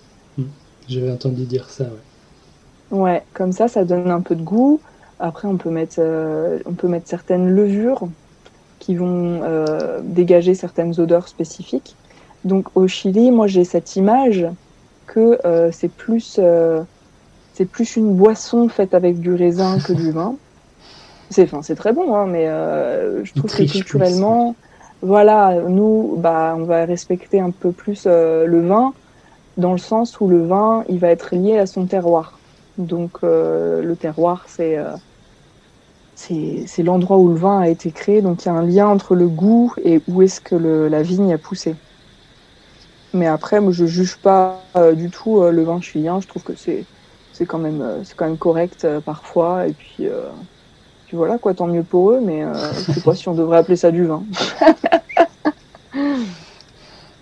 j'avais 0.88 1.12
entendu 1.12 1.46
dire 1.46 1.70
ça. 1.70 1.86
ouais. 1.86 1.90
Ouais, 2.92 3.24
comme 3.34 3.52
ça, 3.52 3.68
ça 3.68 3.84
donne 3.84 4.10
un 4.10 4.22
peu 4.22 4.36
de 4.36 4.42
goût. 4.42 4.80
Après, 5.20 5.48
on 5.48 5.58
peut 5.58 5.70
mettre, 5.70 5.96
euh, 6.00 6.60
on 6.66 6.74
peut 6.74 6.88
mettre 6.88 7.08
certaines 7.08 7.50
levures 7.50 8.08
qui 8.80 8.96
vont 8.96 9.42
euh, 9.44 10.00
dégager 10.04 10.54
certaines 10.54 11.00
odeurs 11.00 11.28
spécifiques. 11.28 11.96
Donc, 12.46 12.68
au 12.76 12.88
Chili, 12.88 13.32
moi, 13.32 13.48
j'ai 13.48 13.64
cette 13.64 13.96
image 13.96 14.48
que 15.08 15.40
euh, 15.46 15.70
c'est 15.72 15.90
plus, 15.90 16.40
c'est 17.54 17.66
plus 17.66 17.96
une 17.96 18.16
boisson 18.16 18.70
faite 18.70 18.94
avec 18.94 19.20
du 19.20 19.34
raisin 19.34 19.80
que 19.80 19.94
du 19.94 20.12
vin. 20.12 20.36
C'est, 21.30 21.44
enfin, 21.44 21.62
c'est 21.62 21.76
très 21.76 21.92
bon, 21.92 22.16
hein, 22.16 22.26
mais 22.26 22.46
je 22.46 23.34
trouve 23.34 23.52
que 23.52 23.58
plus, 23.58 23.72
culturellement, 23.72 24.56
voilà, 25.02 25.56
nous, 25.68 26.16
bah, 26.18 26.56
on 26.58 26.64
va 26.64 26.86
respecter 26.86 27.40
un 27.40 27.52
peu 27.52 27.72
plus 27.72 28.04
euh, 28.06 28.46
le 28.46 28.66
vin 28.68 28.94
dans 29.58 29.72
le 29.72 29.78
sens 29.78 30.20
où 30.22 30.28
le 30.28 30.46
vin, 30.46 30.84
il 30.88 31.00
va 31.00 31.10
être 31.10 31.36
lié 31.36 31.58
à 31.58 31.66
son 31.66 31.86
terroir. 31.86 32.40
Donc 32.78 33.20
euh, 33.24 33.82
le 33.82 33.96
terroir, 33.96 34.46
c'est 34.48 34.78
euh, 34.78 34.96
l'endroit 36.78 37.18
où 37.18 37.30
le 37.30 37.36
vin 37.36 37.60
a 37.60 37.68
été 37.68 37.92
créé. 37.92 38.22
Donc 38.22 38.46
il 38.46 38.48
y 38.48 38.50
a 38.50 38.54
un 38.54 38.66
lien 38.66 38.88
entre 38.88 39.16
le 39.16 39.28
goût 39.28 39.74
et 39.84 40.02
où 40.08 40.22
est-ce 40.22 40.40
que 40.40 40.56
la 40.56 41.02
vigne 41.02 41.34
a 41.34 41.38
poussé. 41.38 41.76
Mais 43.14 43.26
après, 43.26 43.60
moi, 43.60 43.72
je 43.72 43.86
juge 43.86 44.18
pas 44.18 44.62
euh, 44.76 44.94
du 44.94 45.10
tout 45.10 45.42
le 45.42 45.64
vin 45.64 45.82
chilien. 45.82 46.20
Je 46.22 46.28
trouve 46.28 46.44
que 46.44 46.54
c'est 46.56 46.86
quand 47.48 47.58
même 47.58 48.04
quand 48.16 48.26
même 48.26 48.38
correct 48.38 48.88
parfois. 49.06 49.68
Et 49.68 49.74
puis, 49.74 50.08
puis 51.08 51.18
voilà 51.18 51.38
quoi, 51.38 51.54
tant 51.54 51.68
mieux 51.68 51.84
pour 51.84 52.12
eux. 52.12 52.22
Mais 52.24 52.44
euh, 52.44 52.54
je 52.74 52.92
sais 52.92 53.02
pas 53.02 53.16
si 53.16 53.28
on 53.30 53.34
devrait 53.34 53.58
appeler 53.58 53.78
ça 53.78 53.92
du 53.92 54.06
vin. 54.06 54.24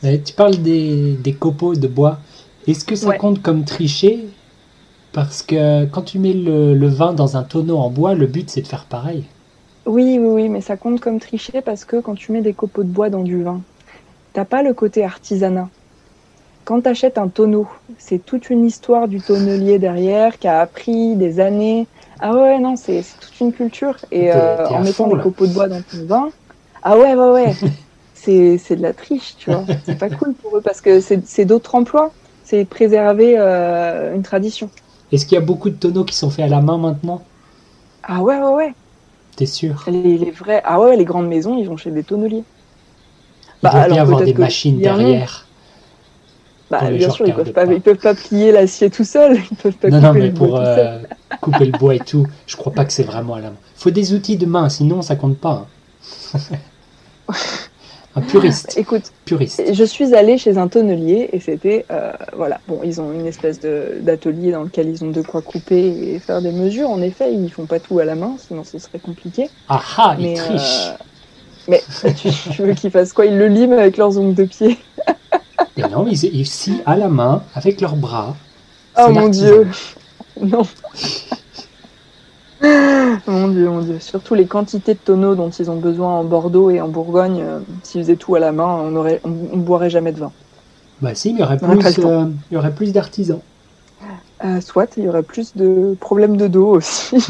Tu 0.01 0.33
parles 0.33 0.57
des, 0.57 1.13
des 1.23 1.33
copeaux 1.33 1.73
de 1.75 1.87
bois. 1.87 2.19
Est-ce 2.67 2.85
que 2.85 2.95
ça 2.95 3.09
Ouais. 3.09 3.17
compte 3.17 3.41
comme 3.41 3.63
tricher? 3.65 4.25
Parce 5.13 5.41
que 5.41 5.85
quand 5.85 6.01
tu 6.03 6.19
mets 6.19 6.33
le, 6.33 6.75
le 6.75 6.87
vin 6.87 7.13
dans 7.13 7.37
un 7.37 7.43
tonneau 7.43 7.77
en 7.77 7.89
bois, 7.89 8.13
le 8.13 8.27
but 8.27 8.49
c'est 8.49 8.61
de 8.61 8.67
faire 8.67 8.85
pareil. 8.85 9.23
Oui, 9.85 10.17
oui, 10.19 10.27
oui, 10.27 10.49
mais 10.49 10.61
ça 10.61 10.77
compte 10.77 10.99
comme 10.99 11.19
tricher 11.19 11.61
parce 11.61 11.85
que 11.85 11.97
quand 12.01 12.15
tu 12.15 12.31
mets 12.31 12.41
des 12.41 12.53
copeaux 12.53 12.83
de 12.83 12.89
bois 12.89 13.09
dans 13.09 13.23
du 13.23 13.43
vin, 13.43 13.61
t'as 14.33 14.45
pas 14.45 14.61
le 14.63 14.73
côté 14.73 15.03
artisanat. 15.03 15.69
Quand 16.65 16.81
tu 16.81 16.89
achètes 16.89 17.17
un 17.17 17.27
tonneau, 17.27 17.67
c'est 17.97 18.25
toute 18.25 18.49
une 18.49 18.65
histoire 18.65 19.07
du 19.07 19.21
tonnelier 19.21 19.77
derrière 19.79 20.37
qui 20.39 20.47
a 20.47 20.59
appris 20.59 21.15
des 21.15 21.39
années. 21.39 21.87
Ah 22.27 22.33
ouais, 22.33 22.59
non, 22.59 22.75
c'est 22.75 23.01
toute 23.19 23.39
une 23.39 23.51
culture. 23.51 23.99
Et 24.11 24.31
euh, 24.31 24.67
en 24.69 24.81
mettant 24.81 25.07
fond, 25.07 25.07
des 25.07 25.19
copeaux 25.19 25.45
de 25.47 25.53
bois 25.53 25.67
dans 25.67 25.83
ton 25.83 26.05
vin, 26.05 26.33
ah 26.81 26.97
ouais, 26.97 27.13
ouais, 27.15 27.29
ouais, 27.31 27.59
c'est 28.13 28.57
c'est 28.57 28.75
de 28.77 28.81
la 28.81 28.93
triche, 28.93 29.35
tu 29.37 29.49
vois. 29.51 29.69
C'est 29.83 29.95
pas 29.97 30.09
cool 30.09 30.35
pour 30.35 30.57
eux 30.57 30.61
parce 30.63 30.81
que 30.81 31.01
c'est 31.01 31.45
d'autres 31.45 31.75
emplois. 31.75 32.15
C'est 32.43 32.65
préserver 32.65 33.37
euh, 33.39 34.15
une 34.15 34.23
tradition. 34.23 34.71
Est-ce 35.11 35.25
qu'il 35.25 35.33
y 35.33 35.39
a 35.39 35.41
beaucoup 35.41 35.71
de 35.71 35.77
tonneaux 35.77 36.05
qui 36.05 36.15
sont 36.15 36.29
faits 36.29 36.45
à 36.45 36.47
la 36.47 36.61
main 36.61 36.77
maintenant? 36.77 37.31
Ah 38.03 38.21
ouais, 38.23 38.37
ouais, 38.39 38.53
ouais. 38.53 38.75
T'es 39.37 39.45
sûr? 39.45 39.87
Les, 39.87 40.19
les 40.19 40.29
vrais, 40.29 40.61
ah 40.63 40.79
ouais, 40.79 40.95
les 40.95 41.05
grandes 41.05 41.27
maisons, 41.27 41.57
ils 41.57 41.65
vont 41.67 41.75
chez 41.75 41.89
des 41.89 42.03
tonneliers. 42.03 42.45
Il 43.61 43.67
Bah, 43.67 43.69
doit 43.69 43.83
alors 43.83 43.99
bien 43.99 44.03
avoir 44.03 44.23
des 44.23 44.33
machines 44.33 44.79
derrière. 44.79 45.44
Bah, 46.69 46.91
bien 46.91 47.09
sûr, 47.09 47.27
ils 47.27 47.33
peuvent 47.33 47.51
pas, 47.51 47.65
ils 47.65 47.81
peuvent 47.81 47.99
pas 47.99 48.15
plier 48.15 48.51
l'acier 48.51 48.89
tout 48.89 49.03
seul. 49.03 49.37
Ils 49.51 49.57
peuvent 49.57 49.77
pas 49.77 49.91
Non, 49.91 50.01
non, 50.01 50.13
couper 50.13 50.19
mais 50.19 50.29
le 50.29 50.31
bois 50.31 50.49
pour 50.49 50.53
tout 50.53 50.65
seul. 50.65 50.89
euh, 50.89 51.03
couper 51.41 51.65
le 51.65 51.71
bois 51.73 51.95
et 51.95 52.03
tout, 52.03 52.27
je 52.47 52.55
crois 52.55 52.73
pas 52.73 52.85
que 52.85 52.93
c'est 52.93 53.03
vraiment 53.03 53.35
à 53.35 53.41
la 53.41 53.51
main. 53.51 53.59
faut 53.75 53.91
des 53.91 54.13
outils 54.13 54.37
de 54.37 54.45
main, 54.45 54.69
sinon 54.69 55.01
ça 55.01 55.15
compte 55.15 55.39
pas. 55.39 55.51
hein. 55.51 55.71
Un 58.15 58.21
puriste. 58.21 58.77
Écoute, 58.77 59.11
Puriste. 59.25 59.73
je 59.73 59.83
suis 59.83 60.13
allée 60.15 60.37
chez 60.37 60.57
un 60.57 60.67
tonnelier 60.67 61.29
et 61.33 61.39
c'était, 61.39 61.85
euh, 61.91 62.13
voilà, 62.33 62.61
bon, 62.67 62.81
ils 62.83 63.01
ont 63.01 63.11
une 63.11 63.25
espèce 63.27 63.59
d'atelier 63.59 64.51
dans 64.51 64.63
lequel 64.63 64.89
ils 64.89 65.03
ont 65.03 65.11
de 65.11 65.21
quoi 65.21 65.41
couper 65.41 66.13
et 66.15 66.19
faire 66.19 66.41
des 66.41 66.51
mesures. 66.51 66.89
En 66.89 67.01
effet, 67.01 67.33
ils 67.33 67.49
font 67.51 67.67
pas 67.67 67.79
tout 67.79 67.99
à 67.99 68.05
la 68.05 68.15
main, 68.15 68.37
sinon 68.37 68.63
ce 68.63 68.79
serait 68.79 68.99
compliqué. 68.99 69.51
Ah 69.67 69.83
ah, 69.97 70.17
il 70.19 70.23
Mais, 70.23 70.33
triche. 70.33 70.91
euh, 70.91 70.97
mais 71.67 71.87
tu, 72.15 72.29
tu 72.49 72.63
veux 72.63 72.73
qu'ils 72.73 72.91
fassent 72.91 73.13
quoi? 73.13 73.25
Ils 73.25 73.37
le 73.37 73.47
liment 73.47 73.73
avec 73.79 73.97
leurs 73.97 74.17
ongles 74.19 74.35
de 74.35 74.45
pied. 74.45 74.77
Et 75.77 75.83
non, 75.83 76.07
ils, 76.07 76.23
ils 76.33 76.45
scient 76.45 76.81
à 76.85 76.95
la 76.95 77.07
main, 77.09 77.43
avec 77.53 77.81
leurs 77.81 77.95
bras. 77.95 78.35
Oh 78.97 79.09
mon 79.11 79.29
dieu 79.29 79.67
Non 80.41 80.63
Mon 83.27 83.47
dieu, 83.49 83.69
mon 83.69 83.81
dieu. 83.81 83.99
Surtout 83.99 84.33
les 84.35 84.47
quantités 84.47 84.93
de 84.93 84.99
tonneaux 84.99 85.35
dont 85.35 85.49
ils 85.49 85.69
ont 85.69 85.77
besoin 85.77 86.19
en 86.19 86.23
Bordeaux 86.23 86.69
et 86.69 86.81
en 86.81 86.87
Bourgogne. 86.87 87.41
euh, 87.41 87.59
S'ils 87.83 88.01
faisaient 88.01 88.15
tout 88.15 88.35
à 88.35 88.39
la 88.39 88.51
main, 88.51 88.65
on 88.67 88.95
on 89.25 89.57
boirait 89.57 89.89
jamais 89.89 90.11
de 90.11 90.19
vin. 90.19 90.33
Bah 91.01 91.15
si, 91.15 91.33
mais 91.33 91.39
il 91.39 91.39
y 91.39 91.43
aurait 91.43 91.57
plus, 91.59 91.99
euh, 91.99 92.25
il 92.49 92.55
y 92.55 92.57
aurait 92.57 92.73
plus 92.75 92.91
d'artisans. 92.93 93.41
Euh, 94.43 94.59
soit 94.61 94.97
il 94.97 95.03
y 95.03 95.07
aurait 95.09 95.23
plus 95.23 95.55
de 95.55 95.95
problèmes 95.99 96.37
de 96.37 96.47
dos 96.47 96.75
aussi. 96.75 97.15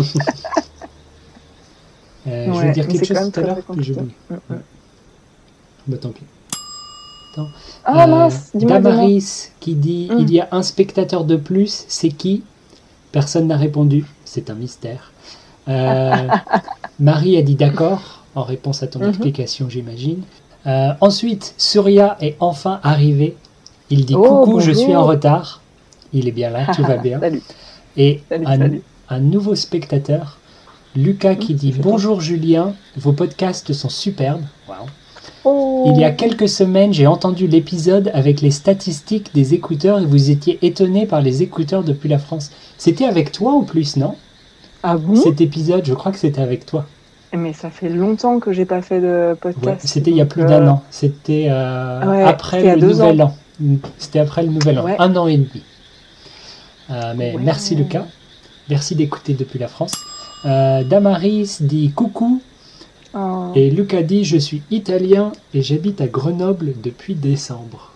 Euh, 2.28 2.52
je 2.54 2.60
Ouais, 2.60 2.60
voulais 2.60 2.72
dire 2.72 2.86
mais 2.88 2.94
quelque 2.94 3.06
chose 3.06 3.32
tout 3.32 3.40
à 3.40 3.44
l'heure, 3.44 3.58
mais. 3.70 3.84
Mm, 4.30 4.36
mm. 4.50 4.64
Bah 5.88 5.98
tant 5.98 6.12
pis. 6.12 6.26
Ah 7.86 8.04
Euh, 8.04 8.08
mince, 8.08 8.52
dis-moi. 8.54 8.78
dis-moi. 8.80 8.92
Damaris 8.96 9.52
qui 9.60 9.76
dit 9.76 10.10
Mm. 10.12 10.20
il 10.20 10.32
y 10.32 10.40
a 10.42 10.48
un 10.52 10.62
spectateur 10.64 11.24
de 11.26 11.36
plus, 11.36 11.86
c'est 11.88 12.10
qui? 12.10 12.44
Personne 13.12 13.48
n'a 13.48 13.58
répondu, 13.58 14.06
c'est 14.26 14.50
un 14.50 14.56
mystère. 14.56 15.12
Euh, 15.68 16.28
Marie 17.00 17.38
a 17.38 17.42
dit 17.42 17.56
d'accord 17.56 18.24
en 18.36 18.44
réponse 18.44 18.84
à 18.84 18.88
ton 18.88 19.00
Mhm. 19.00 19.10
explication, 19.10 19.70
j'imagine. 19.70 20.22
Euh, 20.68 20.90
ensuite, 21.02 21.54
Surya 21.58 22.18
est 22.22 22.36
enfin 22.40 22.80
arrivé. 22.84 23.38
Il 23.90 24.06
dit 24.06 24.16
Oh, 24.16 24.46
coucou, 24.46 24.60
je 24.60 24.72
suis 24.72 24.96
en 24.96 25.06
retard. 25.06 25.62
Il 26.14 26.28
est 26.28 26.32
bien 26.32 26.50
là, 26.50 26.68
tout 26.76 26.84
va 26.84 26.98
bien. 27.08 27.20
Salut, 27.20 27.42
Et 27.98 28.22
salut, 28.30 28.46
un, 28.48 28.58
salut. 28.58 28.82
un 29.10 29.20
nouveau 29.20 29.56
spectateur, 29.56 30.38
Lucas, 30.96 31.36
qui 31.36 31.54
Mm, 31.54 31.58
dit 31.58 31.72
bonjour 31.74 32.20
Julien, 32.22 32.74
vos 32.98 33.12
podcasts 33.14 33.74
sont 33.74 33.90
superbes. 33.90 34.44
Waouh. 34.68 34.88
Oh. 35.44 35.92
Il 35.94 36.00
y 36.00 36.04
a 36.04 36.12
quelques 36.12 36.50
semaines, 36.50 36.94
j'ai 36.94 37.08
entendu 37.08 37.48
l'épisode 37.48 38.12
avec 38.14 38.42
les 38.42 38.52
statistiques 38.52 39.34
des 39.34 39.54
écouteurs 39.54 40.00
et 40.00 40.06
vous 40.06 40.30
étiez 40.30 40.58
étonné 40.62 41.06
par 41.06 41.22
les 41.22 41.44
écouteurs 41.44 41.84
depuis 41.84 42.10
la 42.10 42.18
France. 42.18 42.52
C'était 42.78 43.06
avec 43.06 43.32
toi 43.32 43.54
en 43.54 43.64
plus, 43.64 43.96
non? 43.96 44.16
Ah 44.84 44.98
bon? 44.98 45.16
Cet 45.16 45.42
épisode, 45.42 45.86
je 45.86 45.94
crois 45.94 46.12
que 46.12 46.20
c'était 46.20 46.42
avec 46.42 46.66
toi. 46.66 46.86
Mais 47.34 47.54
ça 47.54 47.70
fait 47.70 47.90
longtemps 47.90 48.40
que 48.40 48.54
j'ai 48.54 48.66
pas 48.66 48.82
fait 48.82 49.02
de 49.02 49.32
Ouais, 49.32 49.36
podcast. 49.36 49.82
c'était 49.86 50.12
il 50.12 50.18
y 50.18 50.22
a 50.22 50.26
plus 50.26 50.46
d'un 50.46 50.66
euh, 50.68 50.72
an. 50.72 50.84
C'était 50.90 51.48
euh, 51.50 52.06
ouais, 52.06 52.24
après 52.24 52.62
c'était 52.62 52.64
il 52.64 52.68
y 52.68 52.72
a 52.72 52.76
le 52.76 52.88
nouvel 52.88 53.22
an. 53.22 53.36
C'était 53.98 54.20
après 54.20 54.44
le 54.44 54.50
nouvel 54.50 54.80
an. 54.80 54.86
Un 55.00 55.16
an 55.16 55.28
et 55.28 55.38
demi. 55.38 55.64
Euh, 56.92 57.14
mais 57.16 57.36
merci 57.40 57.76
Lucas. 57.76 58.06
Merci 58.70 58.96
d'écouter 58.96 59.34
depuis 59.34 59.60
la 59.60 59.68
France. 59.68 59.94
Damaris 60.44 61.58
dit 61.62 61.92
coucou 61.92 62.42
oh. 63.16 63.52
et 63.56 63.70
Lucas 63.72 64.04
dit 64.04 64.24
je 64.26 64.38
suis 64.38 64.64
italien 64.72 65.32
et 65.54 65.62
j'habite 65.62 66.02
à 66.02 66.08
Grenoble 66.08 66.74
depuis 66.82 67.16
décembre. 67.16 67.92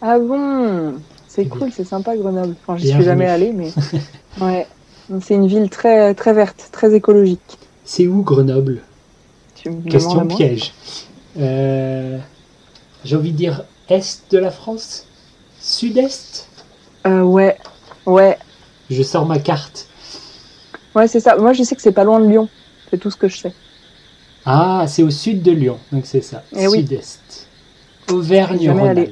Ah 0.00 0.18
bon? 0.18 0.94
C'est 1.28 1.46
cool, 1.46 1.70
c'est 1.72 1.84
sympa 1.84 2.16
Grenoble. 2.16 2.56
Enfin, 2.62 2.76
j'y 2.78 2.84
Bienvenue. 2.84 3.02
suis 3.02 3.04
jamais 3.04 3.26
allée, 3.26 3.52
mais 3.52 3.72
ouais, 4.40 4.66
c'est 5.20 5.34
une 5.34 5.46
ville 5.46 5.68
très 5.70 6.14
très 6.14 6.32
verte, 6.32 6.68
très 6.72 6.94
écologique. 6.94 7.58
C'est 7.84 8.06
où 8.06 8.22
Grenoble? 8.22 8.82
Tu 9.54 9.70
me 9.70 9.82
Question 9.90 10.26
piège. 10.26 10.74
Euh, 11.38 12.18
J'ai 13.04 13.16
envie 13.16 13.32
de 13.32 13.36
dire 13.36 13.64
est 13.88 14.32
de 14.32 14.38
la 14.38 14.50
France? 14.50 15.06
Sud-est? 15.60 16.48
Euh, 17.06 17.22
ouais, 17.22 17.56
ouais, 18.06 18.38
Je 18.90 19.02
sors 19.02 19.26
ma 19.26 19.38
carte. 19.38 19.88
ouais, 20.94 21.08
c'est 21.08 21.20
ça. 21.20 21.36
Moi, 21.36 21.52
je 21.52 21.62
sais 21.62 21.76
que 21.76 21.82
c'est 21.82 21.92
pas 21.92 22.04
loin 22.04 22.20
de 22.20 22.26
Lyon. 22.26 22.48
C'est 22.90 22.98
tout 22.98 23.10
ce 23.10 23.16
que 23.16 23.28
je 23.28 23.36
sais. 23.38 23.54
Ah, 24.46 24.84
c'est 24.86 25.02
au 25.02 25.10
sud 25.10 25.42
de 25.42 25.50
Lyon, 25.50 25.76
donc 25.92 26.06
c'est 26.06 26.20
ça. 26.22 26.42
Eh. 26.56 26.68
Sud-est. 26.68 27.48
Auvergne-Rhône-Alpes. 28.10 29.10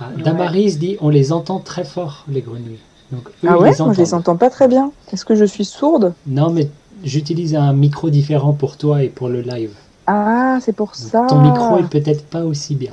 Ah, 0.00 0.08
Ouais. 0.16 0.22
Damaris 0.24 0.76
dit 0.76 0.96
on 1.00 1.08
les 1.08 1.30
entend 1.32 1.60
très 1.60 1.84
fort, 1.84 2.24
les 2.28 2.40
grenouilles. 2.40 2.80
Donc, 3.12 3.28
eux, 3.28 3.48
ah 3.48 3.58
ouais, 3.58 3.70
les 3.70 3.84
moi 3.84 3.92
je 3.92 4.00
les 4.00 4.12
entends 4.12 4.36
pas 4.36 4.50
très 4.50 4.66
bien. 4.66 4.90
Est-ce 5.12 5.24
que 5.24 5.36
je 5.36 5.44
suis 5.44 5.64
sourde? 5.64 6.14
Non, 6.26 6.50
mais 6.50 6.68
j'utilise 7.04 7.54
un 7.54 7.72
micro 7.72 8.10
différent 8.10 8.52
pour 8.54 8.76
toi 8.76 9.04
et 9.04 9.08
pour 9.08 9.28
le 9.28 9.40
live. 9.42 9.70
Ah, 10.08 10.58
c'est 10.60 10.72
pour 10.74 10.88
Donc, 10.88 10.96
ça. 10.96 11.26
Ton 11.28 11.40
micro 11.42 11.78
est 11.78 11.88
peut-être 11.88 12.24
pas 12.26 12.42
aussi 12.44 12.74
bien. 12.74 12.92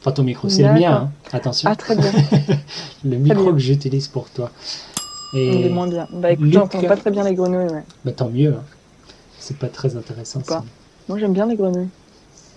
Enfin, 0.00 0.12
ton 0.12 0.22
micro, 0.24 0.48
c'est 0.48 0.62
le 0.62 0.72
mien, 0.72 0.92
hein. 1.04 1.10
attention. 1.32 1.68
Ah, 1.70 1.76
très 1.76 1.94
bien. 1.96 2.10
le 3.04 3.16
micro 3.18 3.42
bien. 3.44 3.52
que 3.52 3.58
j'utilise 3.58 4.08
pour 4.08 4.30
toi. 4.30 4.50
Il 5.34 5.38
est 5.38 5.60
Et 5.66 5.68
moins 5.68 5.86
bien. 5.86 6.08
Bah 6.12 6.32
écoute, 6.32 6.48
j'entends 6.50 6.82
pas 6.82 6.96
très 6.96 7.10
bien 7.10 7.24
les 7.24 7.34
grenouilles. 7.34 7.72
Ouais. 7.72 7.84
bah, 8.04 8.12
tant 8.12 8.28
mieux. 8.30 8.54
hein. 8.54 8.62
C'est 9.42 9.56
pas 9.56 9.66
très 9.66 9.96
intéressant. 9.96 10.38
Pas. 10.40 10.46
ça. 10.58 10.64
Moi, 11.08 11.18
j'aime 11.18 11.32
bien 11.32 11.46
les 11.46 11.56
grenouilles. 11.56 11.88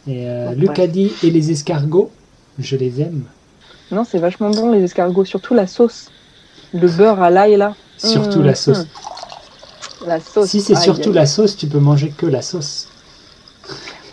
Et 0.08 0.30
euh, 0.30 0.54
Ouais. 0.56 1.10
Et 1.24 1.32
les 1.32 1.50
escargots, 1.52 2.12
je 2.60 2.76
les 2.76 3.02
aime. 3.02 3.24
Non, 3.92 4.04
c'est 4.04 4.20
vachement 4.20 4.52
bon 4.52 4.72
les 4.72 4.84
escargots, 4.84 5.26
surtout 5.26 5.56
la 5.56 5.66
sauce. 5.66 6.12
Le 6.74 6.88
beurre 6.88 7.24
à 7.24 7.32
l'ail 7.32 7.56
là. 7.56 7.74
Surtout 7.98 8.40
Mmh, 8.42 8.46
la 8.46 8.56
sauce. 8.56 8.80
mmh. 8.82 10.06
La 10.08 10.20
sauce. 10.20 10.50
Si 10.50 10.62
c'est 10.62 10.76
surtout 10.76 11.10
aïe. 11.10 11.16
la 11.16 11.26
sauce, 11.26 11.58
tu 11.58 11.66
peux 11.68 11.80
manger 11.80 12.12
que 12.16 12.28
la 12.28 12.44
sauce. 12.44 12.88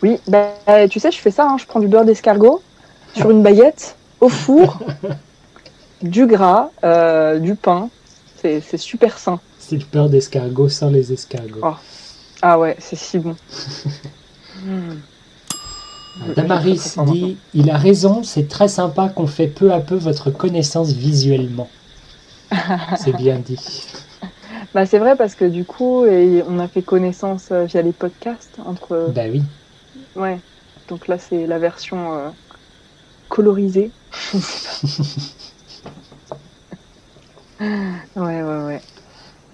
Oui, 0.02 0.19
bah, 0.26 0.55
tu 0.88 0.99
sais, 0.99 1.11
je 1.12 1.19
fais 1.19 1.31
ça. 1.31 1.47
hein. 1.47 1.57
Je 1.61 1.67
prends 1.67 1.81
du 1.81 1.88
beurre 1.88 2.07
d'escargot 2.07 2.62
sur 3.14 3.31
une 3.31 3.43
baguette, 3.43 3.97
au 4.21 4.31
four, 4.31 4.79
du 6.02 6.26
gras, 6.26 6.71
euh, 6.85 7.38
du 7.38 7.55
pain. 7.55 7.91
C'est 8.41 8.61
c'est 8.61 8.79
super 8.79 9.19
sain. 9.19 9.38
C'est 9.59 9.76
le 9.76 9.85
beurre 9.93 10.09
d'escargot 10.09 10.69
sans 10.71 10.88
les 10.88 11.12
escargots. 11.12 11.61
Oh. 11.62 11.75
Ah 12.43 12.59
ouais, 12.59 12.77
c'est 12.81 12.97
si 12.97 13.19
bon. 13.19 13.37
Damaris 16.37 16.97
dit 17.07 17.39
il 17.55 17.71
a 17.71 17.77
raison, 17.77 18.23
c'est 18.23 18.49
très 18.49 18.69
sympa 18.69 19.09
qu'on 19.09 19.27
fait 19.27 19.49
peu 19.49 19.73
à 19.73 19.81
peu 19.81 19.95
votre 19.95 20.31
connaissance 20.31 20.93
visuellement. 20.93 21.71
c'est 22.97 23.17
bien 23.17 23.39
dit. 23.39 23.59
Bah, 24.75 24.87
c'est 24.87 24.99
vrai 24.99 25.17
parce 25.17 25.35
que 25.35 25.45
du 25.45 25.65
coup, 25.65 26.05
et 26.05 26.43
on 26.47 26.59
a 26.59 26.69
fait 26.69 26.83
connaissance 26.83 27.51
euh, 27.53 27.65
via 27.65 27.83
les 27.83 27.93
podcasts 27.93 28.59
entre. 28.65 29.13
Bah 29.15 29.25
oui. 29.31 29.43
Ouais. 30.15 30.41
Donc 30.89 31.09
là, 31.09 31.19
c'est 31.19 31.47
la 31.47 31.59
version 31.59 32.15
euh, 32.15 32.31
colorisée. 33.29 33.93
ouais, 37.61 38.43
ouais, 38.43 38.43
ouais. 38.43 38.81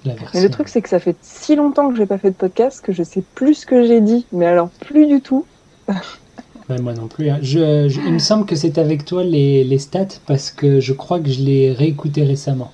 La 0.05 0.15
Mais 0.35 0.41
le 0.41 0.49
truc, 0.51 0.69
c'est 0.69 0.83
que 0.83 0.89
ça 0.89 1.01
fait 1.01 1.19
si 1.23 1.57
longtemps 1.57 1.89
que 1.91 1.97
j'ai 1.97 2.07
pas 2.07 2.19
fait 2.19 2.31
de 2.31 2.37
podcast 2.37 2.81
que 2.81 2.93
je 2.93 3.03
sais 3.03 3.23
plus 3.35 3.55
ce 3.55 3.67
que 3.67 3.83
j'ai 3.85 4.01
dit, 4.01 4.27
mais 4.33 4.47
alors 4.47 4.71
plus 4.81 5.07
du 5.07 5.21
tout. 5.21 5.47
Ben, 6.69 6.83
moi 6.83 6.93
non 6.93 7.09
plus. 7.09 7.31
hein. 7.31 7.39
Je, 7.41 7.89
je- 7.89 8.01
il 8.01 8.13
me 8.13 8.19
semble 8.19 8.45
que 8.45 8.55
c'est 8.55 8.79
avec 8.79 9.05
toi 9.05 9.25
les, 9.25 9.65
les 9.65 9.79
stats 9.79 10.21
parce 10.27 10.51
que 10.51 10.81
je 10.81 10.93
crois 10.93 11.19
que 11.21 11.31
je 11.31 11.43
l'ai 11.43 11.73
réécouté 11.73 12.25
récemment. 12.25 12.73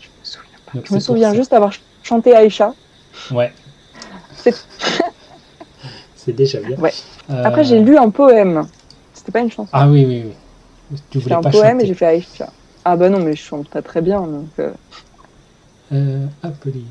Je 0.00 0.08
me 0.08 0.24
souviens 0.24 0.58
pas. 0.66 0.72
Donc 0.74 0.86
Je 0.88 0.94
me 0.94 0.98
souviens 1.00 1.34
juste 1.34 1.52
avoir 1.52 1.72
ch- 1.72 1.84
chanté 2.02 2.34
Aïcha. 2.34 2.74
Ouais. 3.30 3.52
C'est- 6.16 6.32
déjà 6.32 6.60
bien. 6.60 6.76
Ouais. 6.78 6.92
Euh, 7.30 7.42
Après, 7.44 7.64
j'ai 7.64 7.80
lu 7.80 7.96
un 7.98 8.10
poème. 8.10 8.66
C'était 9.12 9.32
pas 9.32 9.40
une 9.40 9.50
chanson. 9.50 9.68
Ah 9.72 9.88
oui, 9.88 10.04
oui, 10.06 10.22
oui. 10.26 10.96
Tu 11.10 11.18
J'ai 11.18 11.20
fait 11.20 11.24
voulais 11.24 11.36
un 11.36 11.42
pas 11.42 11.50
poème 11.50 11.72
chanter. 11.76 11.84
et 11.84 11.86
j'ai 11.88 11.94
fait 11.94 12.06
Aïcha. 12.06 12.52
Ah 12.84 12.96
bah 12.96 13.10
non, 13.10 13.20
mais 13.20 13.34
je 13.34 13.42
chante 13.42 13.68
pas 13.68 13.82
très 13.82 14.02
bien. 14.02 14.20
Donc, 14.22 14.50
euh, 14.58 14.72
Euh, 15.92 16.26
Apolline. 16.42 16.84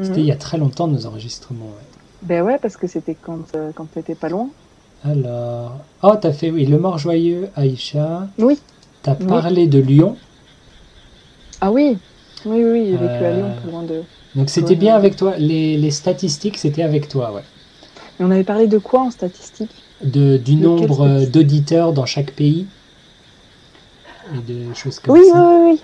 C'était 0.00 0.20
il 0.20 0.26
y 0.26 0.32
a 0.32 0.36
très 0.36 0.58
longtemps 0.58 0.86
nos 0.88 1.06
enregistrements. 1.06 1.66
ouais. 1.66 1.98
Ben 2.22 2.42
ouais, 2.42 2.58
parce 2.58 2.76
que 2.76 2.86
c'était 2.86 3.14
quand, 3.20 3.54
euh, 3.54 3.70
quand 3.74 3.86
t'étais 3.92 4.14
pas 4.14 4.28
loin. 4.28 4.48
Alors. 5.04 5.76
Oh, 6.02 6.14
t'as 6.20 6.32
fait, 6.32 6.50
oui, 6.50 6.66
Le 6.66 6.78
Mort 6.78 6.98
Joyeux, 6.98 7.48
Aïcha. 7.56 8.26
Oui. 8.38 8.58
T'as 9.02 9.14
Oui. 9.20 9.26
parlé 9.26 9.66
de 9.66 9.78
Lyon. 9.78 10.16
Ah 11.60 11.70
oui 11.70 11.98
Oui, 12.46 12.64
oui, 12.64 12.86
j'ai 12.86 12.96
vécu 12.96 13.24
à 13.24 13.32
Lyon, 13.32 13.50
pas 13.62 13.70
loin 13.70 13.82
de... 13.82 14.02
Donc 14.34 14.50
c'était 14.50 14.74
bien 14.74 14.94
avec 14.96 15.16
toi. 15.16 15.36
Les, 15.36 15.76
les 15.76 15.90
statistiques, 15.90 16.58
c'était 16.58 16.82
avec 16.82 17.08
toi, 17.08 17.32
ouais. 17.32 17.42
Mais 18.18 18.26
on 18.26 18.30
avait 18.30 18.44
parlé 18.44 18.66
de 18.66 18.78
quoi 18.78 19.00
en 19.02 19.10
statistique 19.10 19.70
De, 20.02 20.36
du 20.36 20.56
De 20.56 20.62
nombre 20.62 21.26
d'auditeurs 21.26 21.92
dans 21.92 22.06
chaque 22.06 22.32
pays? 22.32 22.66
Et 24.34 24.52
de 24.52 24.74
choses 24.74 24.98
comme 24.98 25.14
oui, 25.14 25.24
ça. 25.30 25.58
oui, 25.62 25.72
oui. 25.72 25.80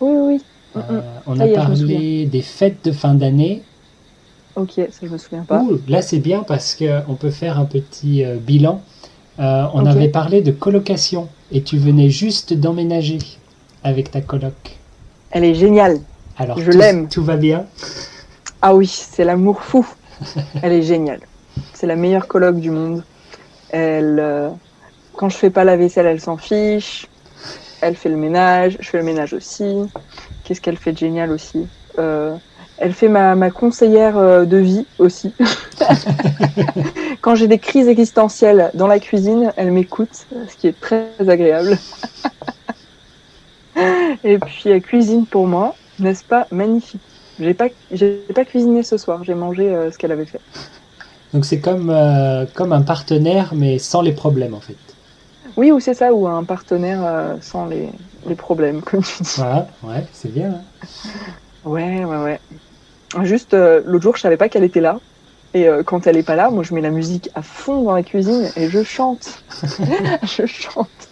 Oui, 0.00 0.10
oui, 0.10 0.34
oui. 0.34 0.42
Mm, 0.76 0.80
Euh, 0.90 1.00
mm. 1.00 1.02
on 1.26 1.36
Ça 1.36 1.42
a 1.44 1.48
parlé 1.48 2.26
des 2.26 2.42
fêtes 2.42 2.84
de 2.84 2.92
fin 2.92 3.14
d'année. 3.14 3.62
Ok, 4.54 4.72
ça 4.76 5.00
je 5.02 5.08
me 5.08 5.18
souviens 5.18 5.44
pas. 5.44 5.60
Ouh, 5.62 5.78
là 5.88 6.00
c'est 6.02 6.18
bien 6.18 6.42
parce 6.42 6.74
qu'on 6.74 7.14
peut 7.14 7.30
faire 7.30 7.58
un 7.58 7.66
petit 7.66 8.24
euh, 8.24 8.36
bilan. 8.36 8.80
Euh, 9.38 9.66
on 9.74 9.84
avait 9.84 10.08
parlé 10.08 10.40
de 10.40 10.50
colocation 10.50 11.28
et 11.52 11.62
tu 11.62 11.76
venais 11.76 12.08
juste 12.08 12.54
d'emménager 12.54 13.18
avec 13.84 14.10
ta 14.10 14.22
coloc. 14.22 14.54
Elle 15.30 15.44
est 15.44 15.54
géniale. 15.54 15.98
Alors 16.38 16.58
Je 16.58 16.70
l'aime. 16.70 17.08
tout 17.08 17.22
va 17.22 17.36
bien? 17.36 17.66
Ah 18.62 18.74
oui, 18.74 18.86
c'est 18.86 19.24
l'amour 19.24 19.60
fou. 19.62 19.86
Elle 20.62 20.72
est 20.72 20.82
géniale. 20.82 21.20
C'est 21.74 21.86
la 21.86 21.96
meilleure 21.96 22.26
coloc 22.26 22.56
du 22.58 22.70
monde. 22.70 23.04
Elle, 23.70 24.18
euh, 24.18 24.48
quand 25.14 25.28
je 25.28 25.36
fais 25.36 25.50
pas 25.50 25.64
la 25.64 25.76
vaisselle, 25.76 26.06
elle 26.06 26.20
s'en 26.20 26.38
fiche. 26.38 27.06
Elle 27.82 27.94
fait 27.96 28.08
le 28.08 28.16
ménage. 28.16 28.78
Je 28.80 28.88
fais 28.88 28.98
le 28.98 29.04
ménage 29.04 29.34
aussi. 29.34 29.90
Qu'est-ce 30.46 30.60
qu'elle 30.60 30.76
fait 30.76 30.92
de 30.92 30.98
génial 30.98 31.32
aussi 31.32 31.66
Euh, 31.98 32.36
Elle 32.78 32.92
fait 32.92 33.08
ma, 33.08 33.50
conseillère 33.50 34.16
euh, 34.16 34.44
de 34.44 34.58
vie 34.58 34.86
aussi. 34.98 35.32
quand 37.20 37.34
j'ai 37.34 37.48
des 37.48 37.58
crises 37.58 37.88
existentielles 37.88 38.70
dans 38.74 38.86
la 38.86 39.00
cuisine, 39.00 39.52
elle 39.56 39.72
m'écoute, 39.72 40.26
ce 40.48 40.56
qui 40.56 40.68
est 40.68 40.80
très 40.80 41.08
agréable. 41.26 41.76
Et 44.24 44.38
puis 44.38 44.70
elle 44.70 44.82
cuisine 44.82 45.26
pour 45.26 45.48
moi, 45.48 45.74
n'est-ce 45.98 46.22
pas 46.22 46.46
magnifique? 46.52 47.00
J'ai 47.40 47.52
pas, 47.52 47.66
pas 48.34 48.44
cuisiné 48.44 48.84
ce 48.84 48.96
soir, 48.98 49.24
j'ai 49.24 49.34
mangé 49.34 49.68
euh, 49.68 49.90
ce 49.90 49.98
qu'elle 49.98 50.12
avait 50.12 50.26
fait. 50.26 50.40
Donc 51.34 51.44
c'est 51.44 51.60
comme 51.60 51.90
un 51.90 52.82
partenaire 52.82 53.52
mais 53.52 53.78
sans 53.80 54.00
les 54.00 54.12
problèmes 54.12 54.54
en 54.54 54.60
fait. 54.60 54.76
Oui, 55.56 55.72
ou 55.72 55.80
c'est 55.80 55.94
ça, 55.94 56.12
ou 56.14 56.26
un 56.28 56.44
partenaire 56.44 57.04
euh, 57.04 57.36
sans 57.40 57.66
les, 57.66 57.92
les 58.24 58.36
problèmes, 58.36 58.82
comme 58.82 59.02
tu 59.02 59.22
dis. 59.22 59.30
Voilà, 59.36 59.78
ouais, 59.82 60.08
c'est 60.12 60.30
bien. 60.32 60.52
hein. 60.82 60.86
Ouais, 61.62 62.04
ouais, 62.04 62.16
ouais. 62.16 62.40
Juste, 63.24 63.54
euh, 63.54 63.82
l'autre 63.84 64.04
jour, 64.04 64.16
je 64.16 64.22
savais 64.22 64.36
pas 64.36 64.48
qu'elle 64.48 64.64
était 64.64 64.80
là. 64.80 65.00
Et 65.54 65.68
euh, 65.68 65.84
quand 65.84 66.06
elle 66.06 66.16
est 66.18 66.22
pas 66.24 66.36
là, 66.36 66.50
moi, 66.50 66.62
je 66.64 66.74
mets 66.74 66.82
la 66.82 66.90
musique 66.90 67.30
à 67.34 67.42
fond 67.42 67.82
dans 67.82 67.94
la 67.94 68.02
cuisine 68.04 68.52
et 68.56 68.68
je 68.70 68.82
chante. 68.82 69.44
je 70.22 70.46
chante. 70.46 71.10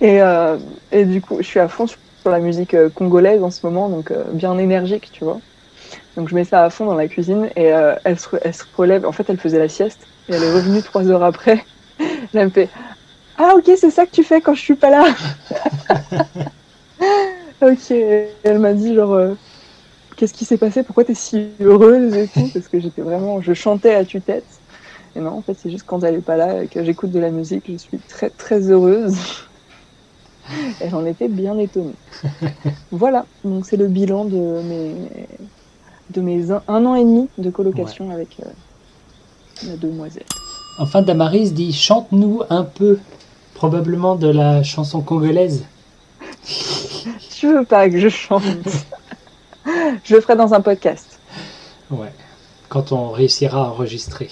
Et, 0.00 0.20
et 0.90 1.04
du 1.04 1.20
coup, 1.20 1.38
je 1.40 1.46
suis 1.46 1.60
à 1.60 1.68
fond 1.68 1.86
sur 1.86 1.98
la 2.26 2.40
musique 2.40 2.76
congolaise 2.94 3.42
en 3.42 3.50
ce 3.50 3.64
moment, 3.66 3.88
donc 3.88 4.12
bien 4.32 4.58
énergique, 4.58 5.10
tu 5.12 5.24
vois. 5.24 5.42
Donc 6.16 6.28
je 6.28 6.34
mets 6.36 6.44
ça 6.44 6.64
à 6.64 6.70
fond 6.70 6.86
dans 6.86 6.94
la 6.96 7.08
cuisine 7.08 7.50
et 7.56 7.66
elle, 8.04 8.18
se, 8.20 8.28
elle 8.42 8.54
se 8.54 8.64
relève. 8.74 9.06
En 9.06 9.12
fait, 9.12 9.30
elle 9.30 9.40
faisait 9.40 9.58
la 9.60 9.68
sieste 9.68 10.08
et 10.28 10.34
elle 10.34 10.44
est 10.44 10.50
revenue 10.50 10.82
trois 10.82 11.10
heures 11.10 11.24
après. 11.24 11.66
Elle 12.34 12.46
me 12.48 12.50
fait 12.52 12.70
Ah, 13.38 13.54
ok, 13.56 13.70
c'est 13.76 13.90
ça 13.90 14.06
que 14.06 14.10
tu 14.10 14.24
fais 14.24 14.40
quand 14.40 14.54
je 14.54 14.60
suis 14.60 14.76
pas 14.76 14.90
là. 14.90 15.04
ok. 17.62 17.90
Elle 18.42 18.58
m'a 18.58 18.72
dit 18.72 18.94
genre 18.94 19.12
euh, 19.12 19.34
Qu'est-ce 20.16 20.32
qui 20.32 20.46
s'est 20.46 20.56
passé? 20.56 20.82
Pourquoi 20.82 21.04
t'es 21.04 21.14
si 21.14 21.48
heureuse 21.60 22.14
et 22.16 22.28
tout? 22.28 22.48
Parce 22.52 22.68
que 22.68 22.80
j'étais 22.80 23.02
vraiment, 23.02 23.42
je 23.42 23.52
chantais 23.52 23.94
à 23.94 24.04
tue-tête. 24.04 24.46
Et 25.14 25.20
non, 25.20 25.32
en 25.32 25.42
fait, 25.42 25.54
c'est 25.54 25.70
juste 25.70 25.84
quand 25.86 26.02
elle 26.04 26.14
est 26.14 26.24
pas 26.24 26.36
là 26.36 26.62
et 26.62 26.68
que 26.68 26.82
j'écoute 26.82 27.10
de 27.10 27.18
la 27.18 27.30
musique, 27.30 27.64
je 27.68 27.76
suis 27.76 27.98
très 27.98 28.30
très 28.30 28.70
heureuse. 28.70 29.16
Et 30.80 30.88
j'en 30.90 31.04
étais 31.04 31.26
bien 31.26 31.58
étonnée. 31.58 31.96
voilà, 32.92 33.26
donc 33.44 33.66
c'est 33.66 33.76
le 33.76 33.88
bilan 33.88 34.26
de 34.26 34.62
mes 34.62 34.94
de 36.10 36.20
mes 36.20 36.52
un, 36.52 36.62
un 36.68 36.86
an 36.86 36.94
et 36.94 37.02
demi 37.02 37.28
de 37.36 37.50
colocation 37.50 38.10
avec 38.10 38.36
euh, 38.40 38.48
la 39.66 39.76
demoiselle. 39.76 40.22
Enfin, 40.78 41.02
Damaris 41.02 41.50
dit 41.50 41.72
chante-nous 41.72 42.42
un 42.48 42.62
peu, 42.62 43.00
probablement 43.56 44.14
de 44.16 44.28
la 44.28 44.62
chanson 44.62 45.00
congolaise. 45.00 45.64
Tu 47.38 47.48
veux 47.52 47.64
pas 47.64 47.88
que 47.90 47.98
je 47.98 48.08
chante? 48.08 48.42
Je 50.04 50.14
le 50.14 50.20
ferai 50.22 50.36
dans 50.36 50.54
un 50.54 50.60
podcast. 50.62 51.18
Ouais, 51.90 52.12
quand 52.70 52.92
on 52.92 53.10
réussira 53.10 53.66
à 53.66 53.68
enregistrer 53.68 54.30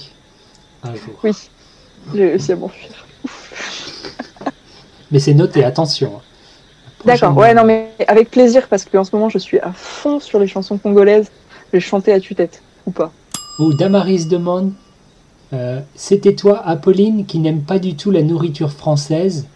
un 0.83 0.95
jour. 0.95 1.15
Oui, 1.23 1.33
j'ai 2.15 2.31
réussi 2.31 2.53
à 2.53 2.57
m'enfuir. 2.57 3.05
Mais 5.11 5.19
c'est 5.19 5.35
noté, 5.35 5.65
attention. 5.65 6.15
hein. 6.17 6.21
D'accord, 7.05 7.37
ouais, 7.37 7.53
non, 7.53 7.65
mais 7.65 7.91
avec 8.09 8.31
plaisir 8.31 8.69
parce 8.69 8.87
qu'en 8.87 9.05
ce 9.05 9.15
moment 9.15 9.29
je 9.29 9.39
suis 9.39 9.59
à 9.61 9.73
fond 9.73 10.19
sur 10.21 10.39
les 10.39 10.47
chansons 10.47 10.79
congolaises. 10.79 11.31
Je 11.73 11.77
vais 11.77 11.81
chanter 11.81 12.13
à 12.13 12.21
tue-tête, 12.21 12.63
ou 12.87 12.91
pas. 12.91 13.13
Ou 13.59 13.75
Damaris 13.75 14.27
demande 14.27 14.73
euh, 15.55 15.81
C'était 15.95 16.35
toi, 16.35 16.62
Apolline, 16.67 17.27
qui 17.27 17.38
n'aime 17.38 17.62
pas 17.62 17.79
du 17.79 17.97
tout 17.97 18.11
la 18.11 18.23
nourriture 18.23 18.73
française, 18.73 19.47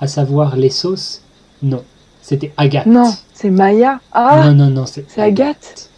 à 0.00 0.06
savoir 0.06 0.56
les 0.56 0.70
sauces? 0.70 1.22
Non, 1.62 1.84
c'était 2.22 2.52
Agathe. 2.56 2.86
Non, 2.86 3.12
c'est 3.32 3.50
Maya. 3.50 4.00
Ah, 4.12 4.52
non, 4.52 4.54
non, 4.54 4.70
non, 4.70 4.86
c'est 4.86 5.04
c'est 5.08 5.20
Agathe. 5.22 5.90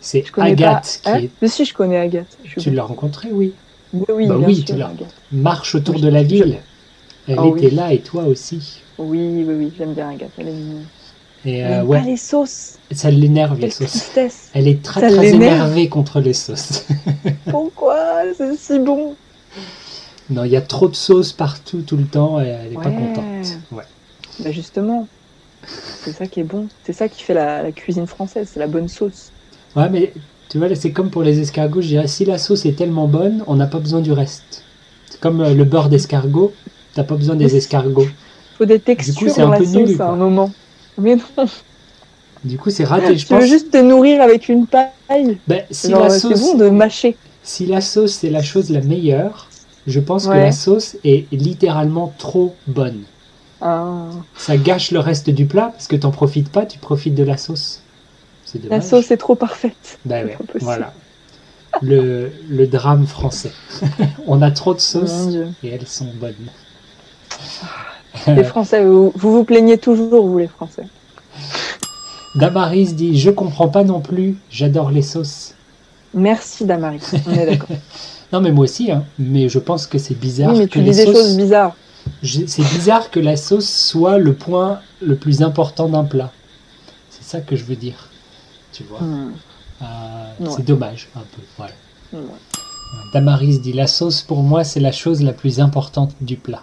C'est 0.00 0.24
Agathe 0.38 1.00
pas. 1.04 1.10
Hein 1.10 1.18
qui 1.18 1.24
est. 1.26 1.30
Mais 1.42 1.48
si, 1.48 1.64
je 1.64 1.74
connais 1.74 1.98
Agathe. 1.98 2.38
Je 2.44 2.60
Tu 2.60 2.70
l'as 2.70 2.84
rencontrée, 2.84 3.30
oui. 3.32 3.54
Oui, 3.92 4.04
oui, 4.10 4.26
Bah 4.28 4.36
oui, 4.38 4.54
sûr, 4.56 4.64
tu 4.64 4.76
l'as. 4.76 4.88
Agathe. 4.88 5.14
Marche 5.32 5.74
autour 5.74 5.94
Oui, 5.96 6.00
de 6.00 6.08
la 6.08 6.22
ville. 6.22 6.64
Elle 7.26 7.38
Ah 7.38 7.46
était 7.46 7.70
oui. 7.70 7.70
là 7.70 7.92
et 7.92 8.02
toi 8.02 8.24
aussi. 8.24 8.82
Oui, 8.98 9.44
oui, 9.44 9.54
oui, 9.54 9.74
j'aime 9.76 9.94
bien 9.94 10.10
Agathe. 10.10 10.32
Elle 10.38 10.48
est 10.48 10.52
mignonne. 10.52 10.90
Et 11.46 11.58
Elle 11.58 11.72
euh, 11.80 11.84
ouais, 11.84 12.02
les 12.02 12.16
sauces. 12.16 12.78
ça 12.90 13.10
l'énerve 13.10 13.58
les 13.58 13.70
sauces. 13.70 13.90
tristesse. 13.92 14.50
Elle 14.52 14.68
est 14.68 14.82
très 14.82 15.00
Ça 15.00 15.08
très 15.08 15.30
l'énerve. 15.30 15.42
énervée 15.54 15.88
contre 15.88 16.20
les 16.20 16.32
sauces. 16.34 16.84
Pourquoi 17.50 18.22
C'est 18.36 18.56
si 18.58 18.78
bon? 18.78 19.14
non, 20.28 20.44
il 20.44 20.50
y 20.50 20.56
a 20.56 20.60
trop 20.60 20.88
de 20.88 20.96
sauce 20.96 21.32
partout 21.32 21.82
tout 21.82 21.96
le 21.96 22.04
temps 22.04 22.40
et 22.40 22.48
elle 22.48 22.72
est 22.72 22.74
pas 22.74 22.90
contente. 22.90 23.58
Ouais. 23.70 23.84
Bah 24.40 24.50
justement, 24.50 25.06
c'est 26.02 26.12
ça 26.12 26.26
qui 26.26 26.40
est 26.40 26.44
bon. 26.44 26.66
C'est 26.84 26.92
ça 26.92 27.08
qui 27.08 27.22
fait 27.22 27.34
la, 27.34 27.62
la 27.62 27.72
cuisine 27.72 28.06
française, 28.08 28.50
c'est 28.52 28.60
la 28.60 28.66
bonne 28.66 28.88
sauce. 28.88 29.30
Ouais, 29.76 29.88
mais 29.88 30.12
tu 30.48 30.58
vois, 30.58 30.74
c'est 30.74 30.90
comme 30.90 31.10
pour 31.10 31.22
les 31.22 31.38
escargots. 31.40 31.80
Je 31.80 31.86
dirais, 31.88 32.08
si 32.08 32.24
la 32.24 32.38
sauce 32.38 32.66
est 32.66 32.76
tellement 32.76 33.06
bonne, 33.06 33.44
on 33.46 33.54
n'a 33.54 33.66
pas 33.66 33.78
besoin 33.78 34.00
du 34.00 34.10
reste. 34.12 34.64
C'est 35.08 35.20
comme 35.20 35.40
euh, 35.42 35.54
le 35.54 35.64
beurre 35.64 35.88
d'escargot. 35.88 36.52
T'as 36.94 37.04
pas 37.04 37.14
besoin 37.14 37.36
des 37.36 37.56
escargots. 37.56 38.08
Faut 38.58 38.64
des 38.64 38.80
textures 38.80 39.30
c'est 39.30 39.42
un 39.42 39.46
dans 39.46 39.50
la 39.52 39.58
peu 39.58 39.64
sauce 39.64 39.74
nul, 39.74 40.02
à 40.02 40.08
un 40.08 40.16
moment. 40.16 40.50
Mais 40.98 41.16
non, 41.16 41.46
Du 42.44 42.58
coup, 42.58 42.70
c'est 42.70 42.84
raté. 42.84 43.16
Je 43.18 43.26
tu 43.26 43.34
veux 43.34 43.40
pense. 43.40 43.48
juste 43.48 43.70
te 43.70 43.78
nourrir 43.78 44.22
avec 44.22 44.48
une 44.48 44.66
paille. 44.66 45.38
Ben, 45.46 45.64
si, 45.70 45.90
Genre, 45.90 46.04
la 46.04 46.10
c'est 46.10 46.20
sauce, 46.20 46.40
bon 46.40 46.54
de 46.54 46.68
mâcher. 46.68 47.16
si 47.42 47.66
la 47.66 47.80
sauce 47.80 48.12
c'est 48.14 48.30
la 48.30 48.42
chose 48.42 48.70
la 48.70 48.80
meilleure, 48.80 49.48
je 49.86 50.00
pense 50.00 50.26
que 50.26 50.32
la 50.32 50.52
sauce 50.52 50.96
est 51.04 51.30
littéralement 51.32 52.12
trop 52.18 52.56
bonne. 52.66 53.02
Ah. 53.60 54.08
Ça 54.36 54.56
gâche 54.56 54.90
le 54.90 55.00
reste 55.00 55.30
du 55.30 55.46
plat 55.46 55.70
parce 55.72 55.86
que 55.86 55.96
t'en 55.96 56.10
profites 56.10 56.50
pas, 56.50 56.66
tu 56.66 56.78
profites 56.78 57.14
de 57.14 57.24
la 57.24 57.36
sauce. 57.36 57.82
C'est 58.44 58.62
La 58.68 58.80
sauce 58.80 59.10
est 59.10 59.16
trop 59.16 59.34
parfaite. 59.34 59.98
Ben 60.04 60.26
c'est 60.28 60.54
ouais, 60.54 60.60
voilà. 60.60 60.92
Le, 61.82 62.32
le 62.48 62.66
drame 62.66 63.06
français. 63.06 63.52
On 64.26 64.40
a 64.42 64.50
trop 64.50 64.72
de 64.74 64.80
sauce 64.80 65.12
mon 65.12 65.30
Dieu. 65.30 65.48
et 65.62 65.68
elles 65.70 65.86
sont 65.86 66.08
bonnes. 66.14 66.34
Les 68.26 68.44
Français, 68.52 68.84
vous, 68.84 69.12
vous 69.14 69.32
vous 69.32 69.44
plaignez 69.44 69.78
toujours, 69.78 70.26
vous 70.26 70.38
les 70.38 70.48
Français. 70.48 70.84
Damaris 72.34 72.94
dit 72.94 73.18
Je 73.18 73.30
comprends 73.30 73.68
pas 73.68 73.84
non 73.84 74.00
plus, 74.00 74.36
j'adore 74.50 74.90
les 74.90 75.02
sauces. 75.02 75.54
Merci 76.14 76.64
Damari, 76.64 76.98
on 77.26 77.32
est 77.32 77.46
d'accord. 77.46 77.68
Non, 78.32 78.40
mais 78.40 78.50
moi 78.50 78.64
aussi, 78.64 78.90
hein. 78.90 79.04
mais 79.20 79.48
je 79.48 79.60
pense 79.60 79.86
que 79.86 79.98
c'est 79.98 80.18
bizarre 80.18 80.50
oui, 80.52 80.58
mais 80.58 80.66
que 80.66 80.72
tu 80.72 80.80
les 80.80 80.90
dis 80.90 80.96
des 80.96 81.04
sauces. 81.04 81.14
choses 81.14 81.36
bizarres. 81.36 81.76
C'est 82.24 82.68
bizarre 82.74 83.10
que 83.12 83.20
la 83.20 83.36
sauce 83.36 83.68
soit 83.70 84.18
le 84.18 84.34
point 84.34 84.80
le 85.00 85.14
plus 85.14 85.42
important 85.42 85.88
d'un 85.88 86.02
plat. 86.02 86.32
C'est 87.08 87.22
ça 87.22 87.40
que 87.40 87.54
je 87.54 87.62
veux 87.64 87.76
dire. 87.76 88.10
Tu 88.72 88.82
vois 88.82 88.98
Hmm. 89.00 89.32
Euh, 89.80 89.84
Ouais. 90.40 90.50
C'est 90.56 90.64
dommage, 90.64 91.08
un 91.14 91.20
peu. 91.20 91.42
Voilà. 91.56 91.72
Ouais. 92.12 92.20
Damaris 93.12 93.60
dit 93.60 93.72
la 93.72 93.86
sauce 93.86 94.22
pour 94.22 94.42
moi 94.42 94.64
c'est 94.64 94.80
la 94.80 94.92
chose 94.92 95.22
la 95.22 95.32
plus 95.32 95.60
importante 95.60 96.12
du 96.20 96.36
plat. 96.36 96.62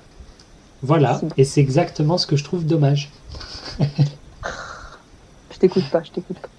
Voilà, 0.83 1.21
et 1.37 1.43
c'est 1.45 1.61
exactement 1.61 2.17
ce 2.17 2.27
que 2.27 2.35
je 2.35 2.43
trouve 2.43 2.65
dommage. 2.65 3.09
Je 5.51 5.57
t'écoute 5.59 5.85
pas, 5.91 6.01
je 6.03 6.11
t'écoute 6.11 6.37
pas. 6.39 6.49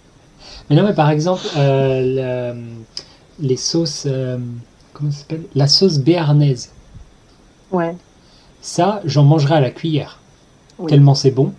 Mais 0.70 0.76
non, 0.76 0.84
mais 0.84 0.94
par 0.94 1.10
exemple, 1.10 1.42
euh, 1.58 2.52
le- 2.54 3.46
les 3.46 3.56
sauces, 3.56 4.04
euh, 4.06 4.38
comment 4.94 5.10
ça 5.10 5.18
s'appelle? 5.18 5.42
La 5.54 5.66
sauce 5.66 5.98
béarnaise. 5.98 6.70
Ouais. 7.70 7.94
Ça, 8.62 9.02
j'en 9.04 9.24
mangerai 9.24 9.56
à 9.56 9.60
la 9.60 9.70
cuillère, 9.70 10.20
Oui. 10.78 10.86
tellement 10.88 11.14
c'est 11.14 11.32
bon. 11.32 11.52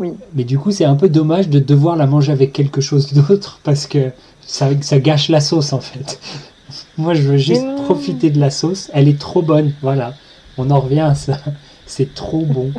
Oui. 0.00 0.12
Mais 0.34 0.42
du 0.44 0.58
coup, 0.58 0.72
c'est 0.72 0.86
un 0.86 0.96
peu 0.96 1.08
dommage 1.08 1.48
de 1.50 1.60
devoir 1.60 1.94
la 1.94 2.06
manger 2.06 2.32
avec 2.32 2.52
quelque 2.52 2.80
chose 2.80 3.12
d'autre 3.28 3.60
parce 3.62 3.86
que 3.86 4.10
ça, 4.44 4.68
ça 4.80 4.98
gâche 4.98 5.28
la 5.28 5.40
sauce 5.40 5.72
en 5.72 5.80
fait. 5.80 6.18
Moi, 6.98 7.14
je 7.14 7.22
veux 7.22 7.36
juste 7.38 7.66
profiter 7.84 8.30
de 8.30 8.40
la 8.40 8.50
sauce. 8.50 8.90
Elle 8.92 9.06
est 9.08 9.20
trop 9.20 9.42
bonne, 9.42 9.72
voilà. 9.82 10.14
On 10.60 10.70
en 10.70 10.78
revient 10.80 11.00
à 11.00 11.14
ça. 11.14 11.38
C'est 11.86 12.12
trop 12.14 12.44
bon. 12.44 12.72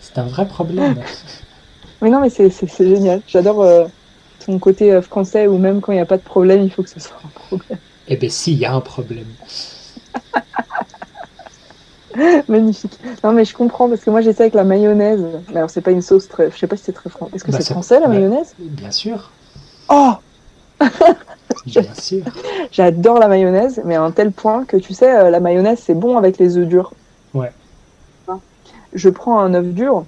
C'est 0.00 0.18
un 0.18 0.24
vrai 0.26 0.48
problème. 0.48 0.98
Mais 2.00 2.10
non, 2.10 2.20
mais 2.20 2.30
c'est 2.30 2.50
génial. 2.78 3.22
J'adore 3.26 3.62
euh, 3.62 3.86
ton 4.44 4.58
côté 4.58 4.92
euh, 4.92 5.02
français 5.02 5.46
où 5.46 5.58
même 5.58 5.80
quand 5.80 5.92
il 5.92 5.96
n'y 5.96 6.00
a 6.00 6.06
pas 6.06 6.18
de 6.18 6.22
problème, 6.22 6.62
il 6.62 6.70
faut 6.70 6.82
que 6.82 6.90
ce 6.90 7.00
soit 7.00 7.18
un 7.22 7.28
problème. 7.28 7.78
Eh 8.06 8.16
ben, 8.16 8.30
si, 8.30 8.52
il 8.52 8.58
y 8.58 8.64
a 8.64 8.74
un 8.74 8.80
problème. 8.80 9.34
Magnifique. 12.48 12.98
Non, 13.22 13.32
mais 13.32 13.44
je 13.44 13.54
comprends 13.54 13.88
parce 13.88 14.04
que 14.04 14.10
moi 14.10 14.20
j'essaie 14.20 14.42
avec 14.42 14.54
la 14.54 14.64
mayonnaise. 14.64 15.24
Mais 15.50 15.56
alors, 15.58 15.70
c'est 15.70 15.82
pas 15.82 15.90
une 15.90 16.02
sauce 16.02 16.28
très. 16.28 16.50
Je 16.50 16.56
sais 16.56 16.66
pas 16.66 16.76
si 16.76 16.84
c'est 16.84 16.92
très 16.92 17.10
français. 17.10 17.34
Est-ce 17.34 17.44
que 17.44 17.52
Bah, 17.52 17.58
c'est 17.58 17.64
ça- 17.64 17.74
français 17.74 18.00
la 18.00 18.08
mayonnaise? 18.08 18.54
Bien 18.58 18.90
sûr, 18.90 19.32
Oh 19.88 20.18
bien. 20.80 21.16
J'adore 22.72 23.18
la 23.18 23.28
mayonnaise, 23.28 23.80
mais 23.84 23.94
à 23.94 24.02
un 24.02 24.10
tel 24.10 24.30
point 24.32 24.64
que 24.64 24.76
tu 24.76 24.92
sais, 24.94 25.14
euh, 25.16 25.30
la 25.30 25.40
mayonnaise 25.40 25.78
c'est 25.84 25.94
bon 25.94 26.16
avec 26.18 26.38
les 26.38 26.56
œufs 26.58 26.66
durs. 26.66 26.92
Ouais. 27.32 27.50
Je 28.94 29.08
prends 29.08 29.40
un 29.40 29.54
œuf 29.54 29.66
dur, 29.66 30.04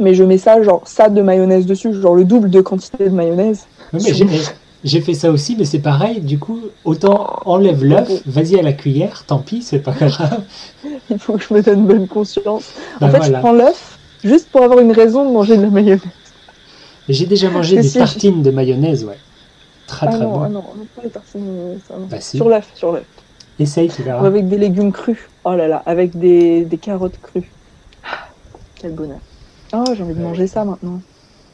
mais 0.00 0.14
je 0.14 0.24
mets 0.24 0.38
ça, 0.38 0.62
genre 0.62 0.82
ça 0.86 1.08
de 1.08 1.20
mayonnaise 1.20 1.66
dessus, 1.66 1.92
genre 1.92 2.14
le 2.14 2.24
double 2.24 2.50
de 2.50 2.60
quantité 2.60 3.04
de 3.04 3.14
mayonnaise. 3.14 3.66
Oui, 3.92 4.00
mais 4.04 4.14
j'ai- 4.14 4.26
j'ai 4.84 5.00
fait 5.00 5.14
ça 5.14 5.30
aussi, 5.30 5.56
mais 5.58 5.64
c'est 5.64 5.80
pareil. 5.80 6.20
Du 6.20 6.38
coup, 6.38 6.60
autant 6.84 7.40
enlève 7.44 7.84
l'œuf, 7.84 8.08
vas-y 8.26 8.58
à 8.58 8.62
la 8.62 8.72
cuillère, 8.72 9.24
tant 9.26 9.38
pis, 9.38 9.62
c'est 9.62 9.80
pas 9.80 9.92
grave. 9.92 10.40
Il 11.10 11.18
faut 11.18 11.34
que 11.34 11.42
je 11.42 11.52
me 11.52 11.62
donne 11.62 11.86
bonne 11.86 12.06
conscience. 12.06 12.70
Bah 13.00 13.08
en 13.08 13.10
fait, 13.10 13.16
voilà. 13.18 13.38
je 13.38 13.40
prends 13.42 13.52
l'œuf 13.52 13.98
juste 14.24 14.48
pour 14.50 14.62
avoir 14.62 14.80
une 14.80 14.92
raison 14.92 15.26
de 15.26 15.32
manger 15.32 15.56
de 15.56 15.62
la 15.62 15.70
mayonnaise. 15.70 16.00
J'ai 17.08 17.26
déjà 17.26 17.50
mangé 17.50 17.76
des 17.76 17.82
si, 17.88 17.98
tartines 17.98 18.42
de 18.42 18.50
mayonnaise, 18.50 19.04
ouais. 19.04 19.18
Très 19.86 20.06
Ah 20.06 20.10
très 20.10 20.24
non, 20.24 20.34
bon. 20.34 20.42
ah 20.42 20.48
non, 20.48 20.74
non, 20.76 20.86
pas 20.86 21.02
les 21.02 21.10
tartines, 21.10 21.78
ça, 21.80 21.98
non. 21.98 22.08
Bah 22.10 22.20
si, 22.20 22.38
Sur 22.38 22.48
l'œuf, 22.48 22.70
sur 22.74 22.92
l'œuf. 22.92 23.06
essaye, 23.58 23.90
tu 23.90 24.02
verras. 24.02 24.26
avec 24.26 24.48
des 24.48 24.58
légumes 24.58 24.92
crus. 24.92 25.30
Oh 25.44 25.54
là 25.54 25.68
là, 25.68 25.78
avec 25.78 26.18
des, 26.18 26.64
des 26.66 26.78
carottes 26.78 27.18
crues. 27.20 27.56
Ah, 28.02 28.34
Quel 28.78 28.92
bonheur. 28.94 29.20
Oh, 29.74 29.92
j'ai 29.94 30.02
envie 30.04 30.14
de 30.14 30.20
Ouais. 30.20 30.22
manger 30.22 30.46
ça 30.46 30.64
maintenant. 30.64 31.02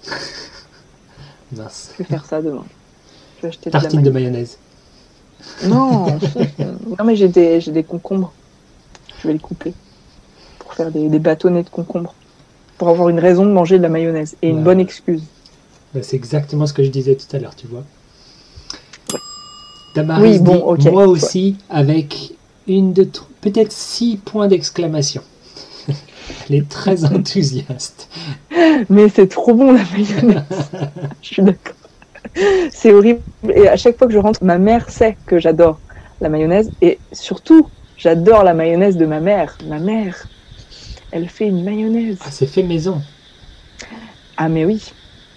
Mince. 1.53 1.93
Je 1.93 2.03
vais 2.03 2.09
faire 2.09 2.27
ça 2.27 2.43
demain. 2.43 2.69
Je 3.37 3.43
vais 3.43 3.49
acheter 3.49 3.71
de 3.71 3.83
la 3.83 3.91
Tartines 3.91 4.03
de 4.05 4.11
mayonnaise. 4.11 4.11
mayonnaise. 4.11 4.59
Non, 5.61 6.19
non 6.59 7.05
mais 7.05 7.17
j'ai 7.17 7.29
des, 7.29 7.61
j'ai 7.61 7.73
des 7.73 7.85
concombres. 7.85 8.37
Je 9.17 9.29
vais 9.29 9.35
les 9.35 9.41
couper 9.41 9.77
pour 10.59 10.75
faire 10.75 10.93
des, 10.93 11.09
des 11.11 11.21
bâtonnets 11.21 11.65
de 11.65 11.71
concombres. 11.71 12.19
Pour 12.79 12.89
avoir 12.91 13.09
une 13.11 13.21
raison 13.21 13.47
de 13.47 13.53
manger 13.53 13.79
de 13.79 13.85
la 13.85 13.91
mayonnaise 13.91 14.37
et 14.43 14.51
une 14.51 14.65
bonne 14.65 14.81
excuse. 14.81 15.33
Bah, 15.95 16.03
c'est 16.03 16.17
exactement 16.17 16.67
ce 16.67 16.73
que 16.75 16.83
je 16.83 16.91
disais 16.91 17.17
tout 17.17 17.35
à 17.35 17.39
l'heure, 17.39 17.57
tu 17.57 17.67
vois. 17.67 17.85
Damaris 19.95 20.33
Oui, 20.33 20.39
bon, 20.39 20.59
dit, 20.59 20.63
ok. 20.65 20.89
moi 20.91 21.07
aussi, 21.07 21.59
avec 21.69 22.35
une 22.67 22.93
de 22.93 23.05
tr- 23.05 23.27
peut-être 23.41 23.73
six 23.73 24.17
points 24.17 24.49
d'exclamation. 24.49 25.23
Elle 26.49 26.57
est 26.57 26.69
très 26.69 27.05
enthousiaste. 27.05 28.09
Mais 28.89 29.09
c'est 29.09 29.29
trop 29.29 29.55
bon 29.55 29.73
la 29.73 29.85
mayonnaise. 29.93 30.73
je 31.21 31.29
suis 31.29 31.43
d'accord. 31.43 31.77
C'est 32.73 32.93
horrible. 32.93 33.23
Et 33.55 33.69
à 33.69 33.77
chaque 33.77 33.99
fois 33.99 34.07
que 34.07 34.13
je 34.13 34.19
rentre, 34.19 34.43
ma 34.45 34.59
mère 34.59 34.91
sait 34.91 35.19
que 35.27 35.39
j'adore 35.39 35.83
la 36.21 36.29
mayonnaise. 36.29 36.73
Et 36.81 37.03
surtout, 37.13 37.71
j'adore 37.97 38.45
la 38.45 38.55
mayonnaise 38.55 38.97
de 38.97 39.07
ma 39.07 39.21
mère. 39.21 39.59
Ma 39.63 39.81
mère, 39.81 40.31
elle 41.11 41.29
fait 41.29 41.47
une 41.49 41.63
mayonnaise. 41.65 42.19
Ah, 42.21 42.31
c'est 42.31 42.47
fait 42.47 42.63
maison. 42.63 43.05
Ah 44.37 44.49
mais 44.49 44.65
oui. 44.65 44.93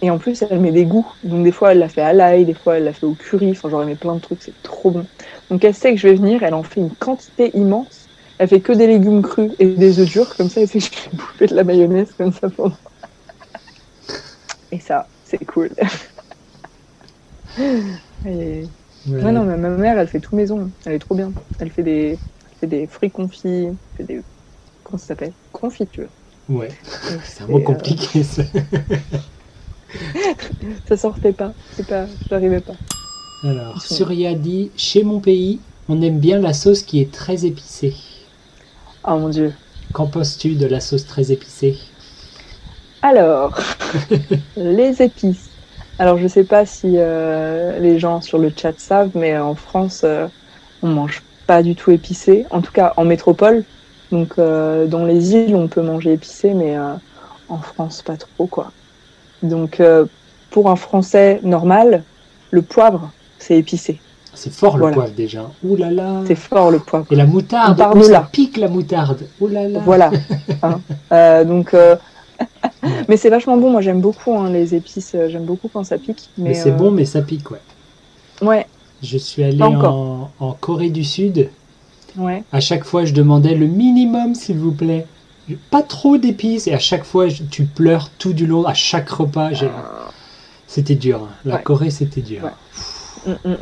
Et 0.06 0.12
en 0.12 0.20
plus, 0.20 0.44
elle 0.48 0.60
met 0.60 0.72
des 0.72 0.86
goûts. 0.86 1.08
Donc 1.24 1.44
des 1.44 1.52
fois, 1.52 1.72
elle 1.72 1.80
l'a 1.80 1.90
fait 1.90 2.04
à 2.04 2.14
l'ail, 2.14 2.46
des 2.46 2.54
fois, 2.54 2.78
elle 2.78 2.84
l'a 2.84 2.94
fait 2.94 3.08
au 3.08 3.16
curry. 3.16 3.50
Enfin, 3.50 3.70
elle 3.82 3.88
met 3.88 3.96
plein 3.96 4.14
de 4.14 4.20
trucs, 4.20 4.44
c'est 4.44 4.54
trop 4.62 4.92
bon. 4.92 5.08
Donc 5.50 5.64
elle 5.64 5.74
sait 5.74 5.96
que 5.96 6.00
je 6.00 6.08
vais 6.08 6.14
venir, 6.14 6.44
elle 6.44 6.54
en 6.54 6.62
fait 6.62 6.80
une 6.80 6.94
quantité 6.94 7.50
immense. 7.58 8.08
Elle 8.38 8.48
fait 8.50 8.62
que 8.62 8.72
des 8.72 8.86
légumes 8.86 9.24
crus 9.24 9.50
et 9.58 9.66
des 9.66 10.00
œufs 10.00 10.08
durs, 10.08 10.38
comme 10.38 10.48
ça, 10.48 10.62
elle 10.62 10.68
sait 10.68 10.78
que 10.78 10.86
je 10.86 10.92
vais 10.92 11.18
bouffer 11.18 11.48
de 11.48 11.56
la 11.56 11.64
mayonnaise 11.64 12.14
comme 12.16 12.32
ça 12.32 12.52
pendant. 12.52 12.78
Et 14.72 14.80
ça, 14.80 15.08
c'est 15.24 15.44
cool. 15.44 15.72
Et... 18.28 18.68
Ouais. 19.08 19.24
Ouais, 19.24 19.32
non, 19.32 19.44
mais 19.44 19.58
ma 19.58 19.70
mère, 19.70 19.98
elle 19.98 20.08
fait 20.08 20.20
tout 20.20 20.36
maison. 20.36 20.70
Elle 20.86 20.94
est 20.94 21.00
trop 21.00 21.16
bien. 21.16 21.32
Elle 21.60 21.72
fait 21.72 21.82
des, 21.82 22.12
elle 22.12 22.58
fait 22.60 22.68
des 22.68 22.86
fruits 22.86 23.10
confits, 23.10 23.70
elle 23.70 23.78
fait 23.98 24.04
des, 24.04 24.22
comment 24.84 25.00
ça 25.00 25.08
s'appelle? 25.08 25.34
Confiture. 25.52 26.10
Ouais, 26.48 26.70
c'est 27.24 27.44
un 27.44 27.48
mot 27.48 27.58
euh, 27.58 27.64
compliqué 27.64 28.22
ça. 28.22 28.44
Ça 30.88 30.98
sortait 30.98 31.34
pas. 31.34 31.54
C'est 31.70 31.86
pas, 31.86 32.08
j'arrivais 32.30 32.62
pas. 32.62 32.76
Alors, 33.44 33.82
sont- 33.82 33.96
Surya 33.96 34.34
dit 34.34 34.72
Chez 34.76 35.04
mon 35.04 35.22
pays, 35.22 35.62
on 35.88 36.02
aime 36.02 36.20
bien 36.20 36.38
la 36.40 36.52
sauce 36.54 36.84
qui 36.84 37.00
est 37.00 37.14
très 37.14 37.46
épicée. 37.46 37.96
Oh 39.08 39.18
mon 39.20 39.30
dieu. 39.30 39.56
Qu'en 39.94 40.06
penses-tu 40.06 40.54
de 40.58 40.68
la 40.68 40.80
sauce 40.80 41.08
très 41.08 41.32
épicée 41.32 41.80
Alors, 43.02 43.58
les 44.56 45.02
épices. 45.02 45.52
Alors, 45.98 46.18
je 46.18 46.28
sais 46.28 46.44
pas 46.44 46.66
si 46.66 46.98
euh, 46.98 47.80
les 47.80 48.00
gens 48.00 48.22
sur 48.22 48.38
le 48.38 48.52
chat 48.58 48.78
savent, 48.80 49.12
mais 49.16 49.38
en 49.38 49.56
France, 49.56 50.04
euh, 50.04 50.28
on 50.82 50.90
mange 50.90 51.24
pas 51.46 51.64
du 51.64 51.76
tout 51.76 51.92
épicé. 51.92 52.46
En 52.52 52.62
tout 52.62 52.72
cas, 52.72 52.94
en 52.98 53.06
métropole. 53.06 53.66
Donc, 54.12 54.38
euh, 54.40 54.88
dans 54.88 55.06
les 55.06 55.34
îles, 55.36 55.56
on 55.56 55.70
peut 55.70 55.82
manger 55.82 56.14
épicé, 56.14 56.54
mais 56.54 56.78
euh, 56.78 56.96
en 57.48 57.62
France, 57.62 58.02
pas 58.02 58.18
trop, 58.18 58.48
quoi. 58.48 58.74
Donc, 59.50 59.80
euh, 59.80 60.06
pour 60.52 60.70
un 60.70 60.76
Français 60.76 61.40
normal, 61.44 62.04
le 62.52 62.62
poivre, 62.62 63.12
c'est 63.40 63.58
épicé. 63.58 64.00
C'est 64.34 64.52
fort 64.52 64.76
le 64.76 64.82
Voilà. 64.82 64.96
poivre 64.96 65.12
déjà. 65.16 65.50
Ouh 65.64 65.76
là 65.78 65.90
là 65.92 66.22
C'est 66.28 66.36
fort, 66.36 66.70
le 66.70 66.80
poivre. 66.80 67.06
Et 67.10 67.16
la 67.16 67.26
moutarde, 67.26 67.82
On 67.94 67.98
de 67.98 68.04
ça 68.04 68.12
là. 68.12 68.30
pique 68.32 68.58
la 68.58 68.68
moutarde. 68.68 69.22
Ouh 69.40 69.48
là 69.48 69.68
là 69.68 69.80
Voilà. 69.84 70.12
Hein. 70.64 70.82
Euh, 71.12 71.44
donc, 71.46 71.74
euh, 71.74 71.96
mais 73.08 73.16
c'est 73.18 73.30
vachement 73.30 73.56
bon. 73.58 73.70
Moi, 73.72 73.82
j'aime 73.82 74.02
beaucoup 74.02 74.36
hein, 74.38 74.50
les 74.50 74.76
épices. 74.76 75.16
J'aime 75.30 75.46
beaucoup 75.46 75.70
quand 75.72 75.84
ça 75.86 75.98
pique. 75.98 76.30
Mais, 76.38 76.50
Mais, 76.50 76.54
c'est 76.56 76.72
bon, 76.72 76.92
mais 76.92 77.06
ça 77.06 77.22
pique, 77.22 77.50
ouais. 77.52 77.62
Ouais, 78.42 78.66
Je 79.02 79.18
suis 79.18 79.44
allé 79.44 79.62
en 79.64 80.30
Corée 80.60 80.90
du 80.90 81.04
Sud. 81.06 81.50
ouais. 82.18 82.44
À 82.52 82.60
chaque 82.60 82.84
fois, 82.84 83.06
je 83.06 83.14
demandais 83.14 83.56
le 83.56 83.68
minimum, 83.68 84.36
s'il 84.36 84.58
vous 84.58 84.74
plaît. 84.74 85.06
Pas 85.72 85.84
trop 85.84 86.18
d'épices. 86.18 86.68
Et 86.68 86.74
à 86.74 86.80
chaque 86.80 87.04
fois, 87.04 87.28
tu 87.52 87.64
pleures 87.66 88.10
tout 88.18 88.34
du 88.34 88.46
long. 88.46 88.66
À 88.66 88.74
chaque 88.74 89.10
repas, 89.10 89.52
c'était 90.68 90.96
dur. 90.96 91.24
hein. 91.24 91.30
La 91.46 91.56
Ouais. 91.56 91.64
Corée, 91.64 91.90
c'était 91.90 92.22
dur. 92.22 92.44
Ouais. 92.44 93.34
Mm, 93.44 93.50
mm. 93.52 93.56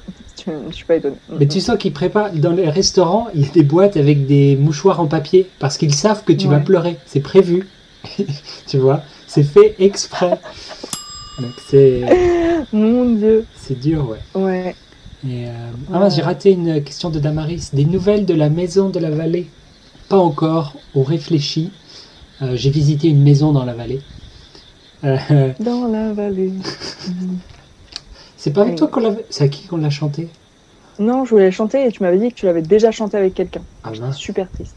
Je 0.70 0.76
suis 0.76 0.86
pas 0.86 0.96
étonnée. 0.96 1.16
Mm, 1.30 1.36
Mais 1.40 1.48
tu 1.48 1.62
sens 1.62 1.78
qu'ils 1.78 1.94
préparent 1.94 2.32
dans 2.34 2.52
les 2.52 2.70
restaurants, 2.70 3.28
il 3.34 3.42
y 3.42 3.46
a 3.46 3.52
des 3.52 3.64
boîtes 3.64 3.96
avec 3.98 4.26
des 4.26 4.56
mouchoirs 4.58 5.00
en 5.00 5.08
papier 5.08 5.50
parce 5.60 5.78
qu'ils 5.78 5.94
savent 5.94 6.24
que 6.24 6.34
tu 6.34 6.48
vas 6.48 6.60
pleurer. 6.60 6.98
C'est 7.06 7.22
prévu. 7.22 7.68
tu 8.68 8.78
vois, 8.78 9.02
c'est 9.28 9.44
fait 9.44 9.76
exprès. 9.80 10.38
Donc 11.40 11.52
c'est 11.70 12.02
Mon 12.74 13.06
Dieu. 13.16 13.46
c'est 13.56 13.80
dur, 13.80 14.10
ouais. 14.10 14.42
Ouais. 14.42 14.76
Et, 15.26 15.48
euh, 15.48 15.52
Ah 15.94 16.10
j'ai 16.10 16.22
raté 16.22 16.52
une 16.52 16.84
question 16.84 17.10
de 17.10 17.20
Damaris. 17.20 17.70
Des 17.72 17.86
nouvelles 17.86 18.26
de 18.26 18.34
la 18.34 18.50
maison 18.50 18.90
de 18.90 19.00
la 19.00 19.10
vallée 19.10 19.48
Pas 20.14 20.20
encore. 20.20 20.74
On 20.94 21.02
réfléchit. 21.02 21.72
Euh, 22.44 22.56
j'ai 22.56 22.70
visité 22.70 23.08
une 23.08 23.24
maison 23.24 23.52
dans 23.52 23.66
la 23.66 23.74
vallée. 23.74 24.00
Euh, 25.04 25.18
Dans 25.60 25.88
la 25.88 26.14
vallée. 26.14 26.52
c'est 28.38 28.54
pas 28.54 28.62
avec 28.62 28.76
toi 28.76 28.90
qu'on 28.90 29.00
l'a. 29.00 29.16
C'est 29.32 29.46
à 29.46 29.48
qui 29.48 29.66
qu'on 29.66 29.78
l'a 29.78 29.90
chanté? 29.90 30.28
Non, 31.00 31.26
je 31.26 31.32
voulais 31.32 31.50
chanter 31.50 31.88
et 31.88 31.92
tu 31.92 32.04
m'avais 32.04 32.20
dit 32.20 32.30
que 32.30 32.36
tu 32.36 32.46
l'avais 32.46 32.62
déjà 32.62 32.92
chanté 32.92 33.18
avec 33.18 33.34
quelqu'un. 33.34 33.64
Ah 33.84 33.92
super 34.12 34.52
triste. 34.52 34.76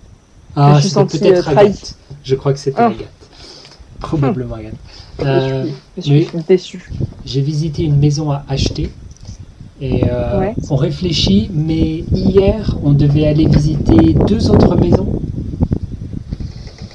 Ah, 0.55 0.77
me 0.77 0.81
suis 0.81 0.88
sentie, 0.88 1.18
peut-être 1.18 1.49
euh. 1.51 1.57
Agathe. 1.59 1.99
Je 2.25 2.35
crois 2.35 2.55
que 2.55 2.59
c'était 2.59 2.81
Ah. 2.81 2.87
Agathe. 2.87 3.29
Probablement 4.01 4.55
Agathe. 4.55 4.75
Je 5.18 5.25
Euh, 5.27 5.66
suis, 6.01 6.29
je 6.33 6.38
déçue. 6.49 6.90
J'ai 7.27 7.42
visité 7.42 7.83
une 7.83 7.99
maison 7.99 8.31
à 8.31 8.46
acheter. 8.49 8.90
Et 9.81 10.09
euh, 10.09 10.39
Ouais. 10.41 10.57
on 10.71 10.77
réfléchit, 10.77 11.51
mais 11.53 12.07
hier, 12.15 12.79
on 12.83 12.93
devait 12.93 13.27
aller 13.27 13.47
visiter 13.47 14.15
deux 14.15 14.51
autres 14.51 14.77
maisons. 14.77 15.12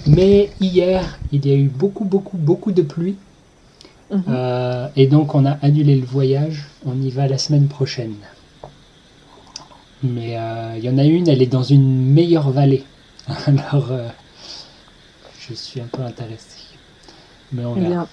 Mais 0.05 0.51
hier, 0.59 1.19
il 1.31 1.45
y 1.47 1.51
a 1.51 1.55
eu 1.55 1.67
beaucoup, 1.69 2.05
beaucoup, 2.05 2.37
beaucoup 2.37 2.71
de 2.71 2.81
pluie. 2.83 3.17
Mhm. 4.09 4.23
Euh, 4.27 4.87
et 4.95 5.07
donc, 5.07 5.35
on 5.35 5.45
a 5.45 5.51
annulé 5.51 5.95
le 5.95 6.05
voyage. 6.05 6.65
On 6.85 6.99
y 6.99 7.09
va 7.09 7.27
la 7.27 7.37
semaine 7.37 7.67
prochaine. 7.67 8.15
Mais 10.03 10.37
euh, 10.37 10.77
il 10.77 10.83
y 10.83 10.89
en 10.89 10.97
a 10.97 11.03
une, 11.05 11.27
elle 11.27 11.41
est 11.41 11.45
dans 11.47 11.63
une 11.63 12.11
meilleure 12.13 12.49
vallée. 12.49 12.85
Alors, 13.45 13.91
je 15.39 15.53
suis 15.53 15.81
un 15.81 15.87
peu 15.87 16.01
intéressé. 16.01 16.57
Mais 17.51 17.65
on 17.65 17.75
Eh 17.75 17.79
verra. 17.79 18.07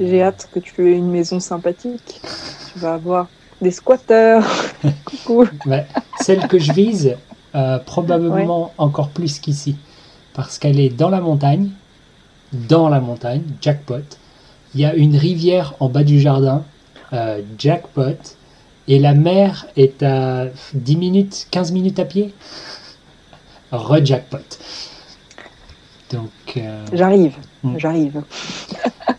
j'ai 0.00 0.22
hâte 0.22 0.48
que 0.52 0.60
tu 0.60 0.86
aies 0.90 0.96
une 0.98 1.10
maison 1.10 1.40
sympathique. 1.40 2.20
Tu 2.72 2.78
vas 2.78 2.94
avoir 2.94 3.28
des 3.60 3.70
squatteurs. 3.70 4.44
Coucou. 5.04 5.46
Ouais, 5.66 5.86
celle 6.20 6.46
que 6.48 6.58
je 6.58 6.72
vise, 6.72 7.16
euh, 7.54 7.78
probablement 7.78 8.72
encore 8.78 9.10
plus 9.10 9.38
qu'ici. 9.38 9.76
Parce 10.34 10.58
qu'elle 10.58 10.80
est 10.80 10.88
dans 10.88 11.10
la 11.10 11.20
montagne. 11.20 11.70
Dans 12.52 12.88
la 12.88 13.00
montagne, 13.00 13.42
jackpot. 13.60 14.04
Il 14.74 14.80
y 14.80 14.84
a 14.84 14.94
une 14.94 15.16
rivière 15.16 15.74
en 15.80 15.88
bas 15.88 16.04
du 16.04 16.20
jardin, 16.20 16.64
euh, 17.12 17.40
jackpot. 17.58 18.36
Et 18.88 18.98
la 18.98 19.14
mer 19.14 19.66
est 19.76 20.02
à 20.02 20.46
10 20.74 20.96
minutes, 20.96 21.46
15 21.50 21.72
minutes 21.72 21.98
à 21.98 22.04
pied. 22.04 22.34
Re-jackpot. 23.70 24.58
Donc, 26.10 26.30
euh, 26.56 26.84
J'arrive. 26.92 27.36
Mm. 27.62 27.78
J'arrive. 27.78 28.22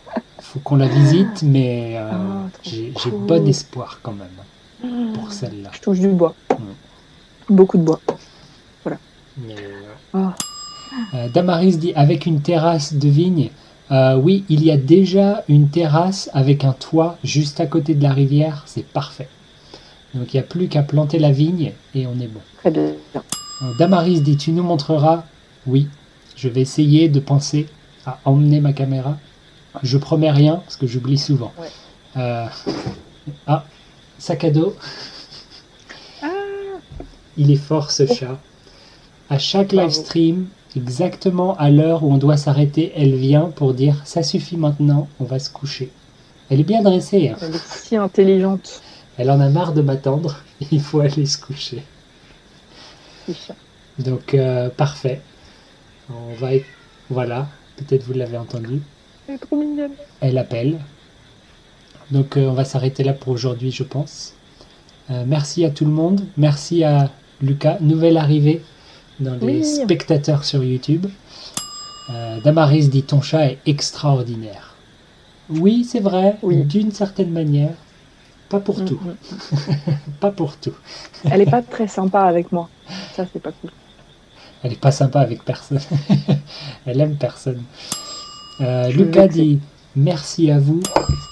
faut 0.54 0.60
qu'on 0.60 0.76
la 0.76 0.86
visite, 0.86 1.42
mais 1.42 1.94
euh, 1.96 2.10
Ah, 2.12 2.48
j'ai 2.62 2.92
cool. 2.94 3.12
bon 3.26 3.48
espoir 3.48 3.98
quand 4.02 4.12
même 4.12 5.12
pour 5.14 5.32
celle-là. 5.32 5.70
Je 5.72 5.80
touche 5.80 5.98
du 5.98 6.08
bois. 6.08 6.34
Beaucoup 7.48 7.76
de 7.76 7.82
bois. 7.82 8.00
Mais, 9.36 9.54
euh, 9.58 9.82
Ah. 10.12 10.34
Euh, 11.14 11.28
Damaris 11.28 11.76
dit 11.78 11.92
avec 11.96 12.24
une 12.24 12.40
terrasse 12.40 12.94
de 12.94 13.08
vigne. 13.08 13.50
Euh, 13.90 14.14
oui, 14.16 14.44
il 14.48 14.64
y 14.64 14.70
a 14.70 14.76
déjà 14.76 15.42
une 15.48 15.68
terrasse 15.68 16.30
avec 16.32 16.62
un 16.64 16.72
toit 16.72 17.18
juste 17.24 17.58
à 17.58 17.66
côté 17.66 17.94
de 17.96 18.02
la 18.04 18.12
rivière, 18.12 18.62
c'est 18.66 18.86
parfait. 18.86 19.28
Donc 20.14 20.32
il 20.32 20.36
n'y 20.36 20.40
a 20.40 20.44
plus 20.46 20.68
qu'à 20.68 20.82
planter 20.84 21.18
la 21.18 21.32
vigne 21.32 21.72
et 21.96 22.06
on 22.06 22.12
est 22.20 22.28
bon. 22.28 22.40
Très 22.58 22.70
bien. 22.70 22.92
Damaris 23.78 24.20
dit 24.20 24.36
tu 24.36 24.52
nous 24.52 24.62
montreras 24.62 25.24
Oui, 25.66 25.88
je 26.36 26.48
vais 26.48 26.60
essayer 26.60 27.08
de 27.08 27.18
penser 27.18 27.66
à 28.06 28.20
emmener 28.24 28.60
ma 28.60 28.72
caméra. 28.72 29.18
Je 29.82 29.98
promets 29.98 30.30
rien 30.30 30.56
parce 30.56 30.76
que 30.76 30.86
j'oublie 30.86 31.18
souvent. 31.18 31.52
Ouais. 31.58 31.68
Euh, 32.16 32.46
ah, 33.46 33.64
sac 34.18 34.44
à 34.44 34.50
dos. 34.50 34.74
Ah. 36.22 36.28
Il 37.36 37.50
est 37.50 37.56
fort 37.56 37.90
ce 37.90 38.06
chat. 38.06 38.38
À 39.30 39.38
chaque 39.38 39.72
live 39.72 39.90
stream, 39.90 40.46
exactement 40.76 41.56
à 41.56 41.70
l'heure 41.70 42.04
où 42.04 42.12
on 42.12 42.18
doit 42.18 42.36
s'arrêter, 42.36 42.92
elle 42.94 43.14
vient 43.14 43.50
pour 43.50 43.74
dire 43.74 44.02
ça 44.04 44.22
suffit 44.22 44.56
maintenant, 44.56 45.08
on 45.18 45.24
va 45.24 45.38
se 45.38 45.50
coucher. 45.50 45.90
Elle 46.50 46.60
est 46.60 46.64
bien 46.64 46.82
dressée, 46.82 47.30
hein. 47.30 47.36
Elle 47.40 47.54
est 47.54 47.66
si 47.66 47.96
intelligente. 47.96 48.82
elle 49.16 49.30
en 49.30 49.40
a 49.40 49.48
marre 49.48 49.72
de 49.72 49.80
m'attendre, 49.80 50.42
il 50.70 50.80
faut 50.80 51.00
aller 51.00 51.26
se 51.26 51.38
coucher. 51.38 51.82
Donc 53.98 54.34
euh, 54.34 54.68
parfait. 54.68 55.20
On 56.10 56.34
va 56.34 56.54
être... 56.54 56.66
Voilà, 57.08 57.48
peut-être 57.76 58.04
vous 58.04 58.12
l'avez 58.12 58.36
entendu. 58.36 58.80
Elle 59.28 59.34
est 59.36 59.38
trop 59.38 59.56
mignonne. 59.56 59.92
Elle 60.20 60.38
appelle. 60.38 60.78
Donc 62.10 62.36
euh, 62.36 62.46
on 62.48 62.52
va 62.52 62.64
s'arrêter 62.64 63.02
là 63.04 63.12
pour 63.14 63.32
aujourd'hui, 63.32 63.70
je 63.70 63.82
pense. 63.82 64.34
Euh, 65.10 65.24
merci 65.26 65.64
à 65.64 65.70
tout 65.70 65.84
le 65.84 65.90
monde. 65.90 66.22
Merci 66.36 66.84
à 66.84 67.10
Lucas, 67.40 67.78
nouvelle 67.80 68.16
arrivée 68.16 68.62
dans 69.20 69.34
les 69.36 69.60
Oui. 69.60 69.64
spectateurs 69.64 70.44
sur 70.44 70.62
YouTube. 70.62 71.06
Euh, 72.10 72.40
Damaris 72.42 72.88
dit 72.88 73.02
ton 73.02 73.22
chat 73.22 73.46
est 73.46 73.58
extraordinaire. 73.66 74.74
Oui, 75.48 75.84
c'est 75.84 76.00
vrai, 76.00 76.36
Oui. 76.42 76.62
d'une 76.64 76.92
certaine 76.92 77.30
manière. 77.30 77.74
Pas 78.50 78.60
pour 78.60 78.84
tout, 78.84 79.00
Mhm. 79.02 79.16
pas 80.20 80.30
pour 80.30 80.56
tout. 80.58 80.74
Elle 81.30 81.40
est 81.42 81.50
pas 81.50 81.62
très 81.74 81.88
sympa 81.88 82.22
avec 82.22 82.52
moi. 82.52 82.68
Ça, 83.14 83.24
c'est 83.32 83.40
pas 83.42 83.52
cool. 83.52 83.70
Elle 84.62 84.72
est 84.72 84.80
pas 84.80 84.92
sympa 84.92 85.20
avec 85.20 85.44
personne. 85.44 85.80
Elle 86.86 87.00
aime 87.00 87.16
personne. 87.16 87.62
Euh, 88.60 88.88
Lucas 88.90 89.28
dit 89.28 89.58
merci 89.96 90.50
à 90.50 90.58
vous. 90.58 90.80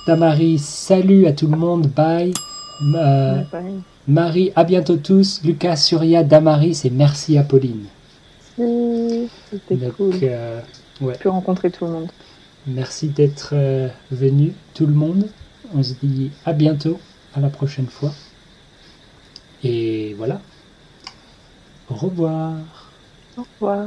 Tamaris, 0.07 0.59
salut 0.59 1.27
à 1.27 1.33
tout 1.33 1.47
le 1.47 1.57
monde. 1.57 1.87
Bye. 1.89 2.33
Euh, 2.97 3.43
Ouais. 3.53 3.73
Marie, 4.09 4.51
à 4.57 4.65
bientôt 4.65 4.97
tous. 4.97 5.41
Lucas, 5.45 5.77
Surya, 5.77 6.25
Damaris 6.25 6.81
et 6.85 6.91
merci 6.91 7.39
à 7.39 7.45
Pauline. 7.45 7.85
C'était 8.57 9.77
cool. 9.97 10.15
euh, 10.25 10.61
J'ai 11.01 11.13
pu 11.13 11.29
rencontrer 11.29 11.71
tout 11.71 11.85
le 11.87 11.93
monde. 11.93 12.09
merci 12.67 13.09
d'être 13.09 13.51
euh, 13.53 13.89
venus, 14.11 14.53
tout 14.75 14.87
le 14.87 14.93
monde. 14.95 15.29
On 15.75 15.83
se 15.83 15.95
dit 16.03 16.31
à 16.45 16.53
bientôt, 16.53 16.99
à 17.35 17.41
la 17.41 17.49
prochaine 17.49 17.87
fois. 17.87 18.13
Et 19.63 20.15
voilà. 20.19 20.41
Au 21.89 21.95
revoir. 21.95 22.55
Au 23.39 23.43
revoir. 23.61 23.87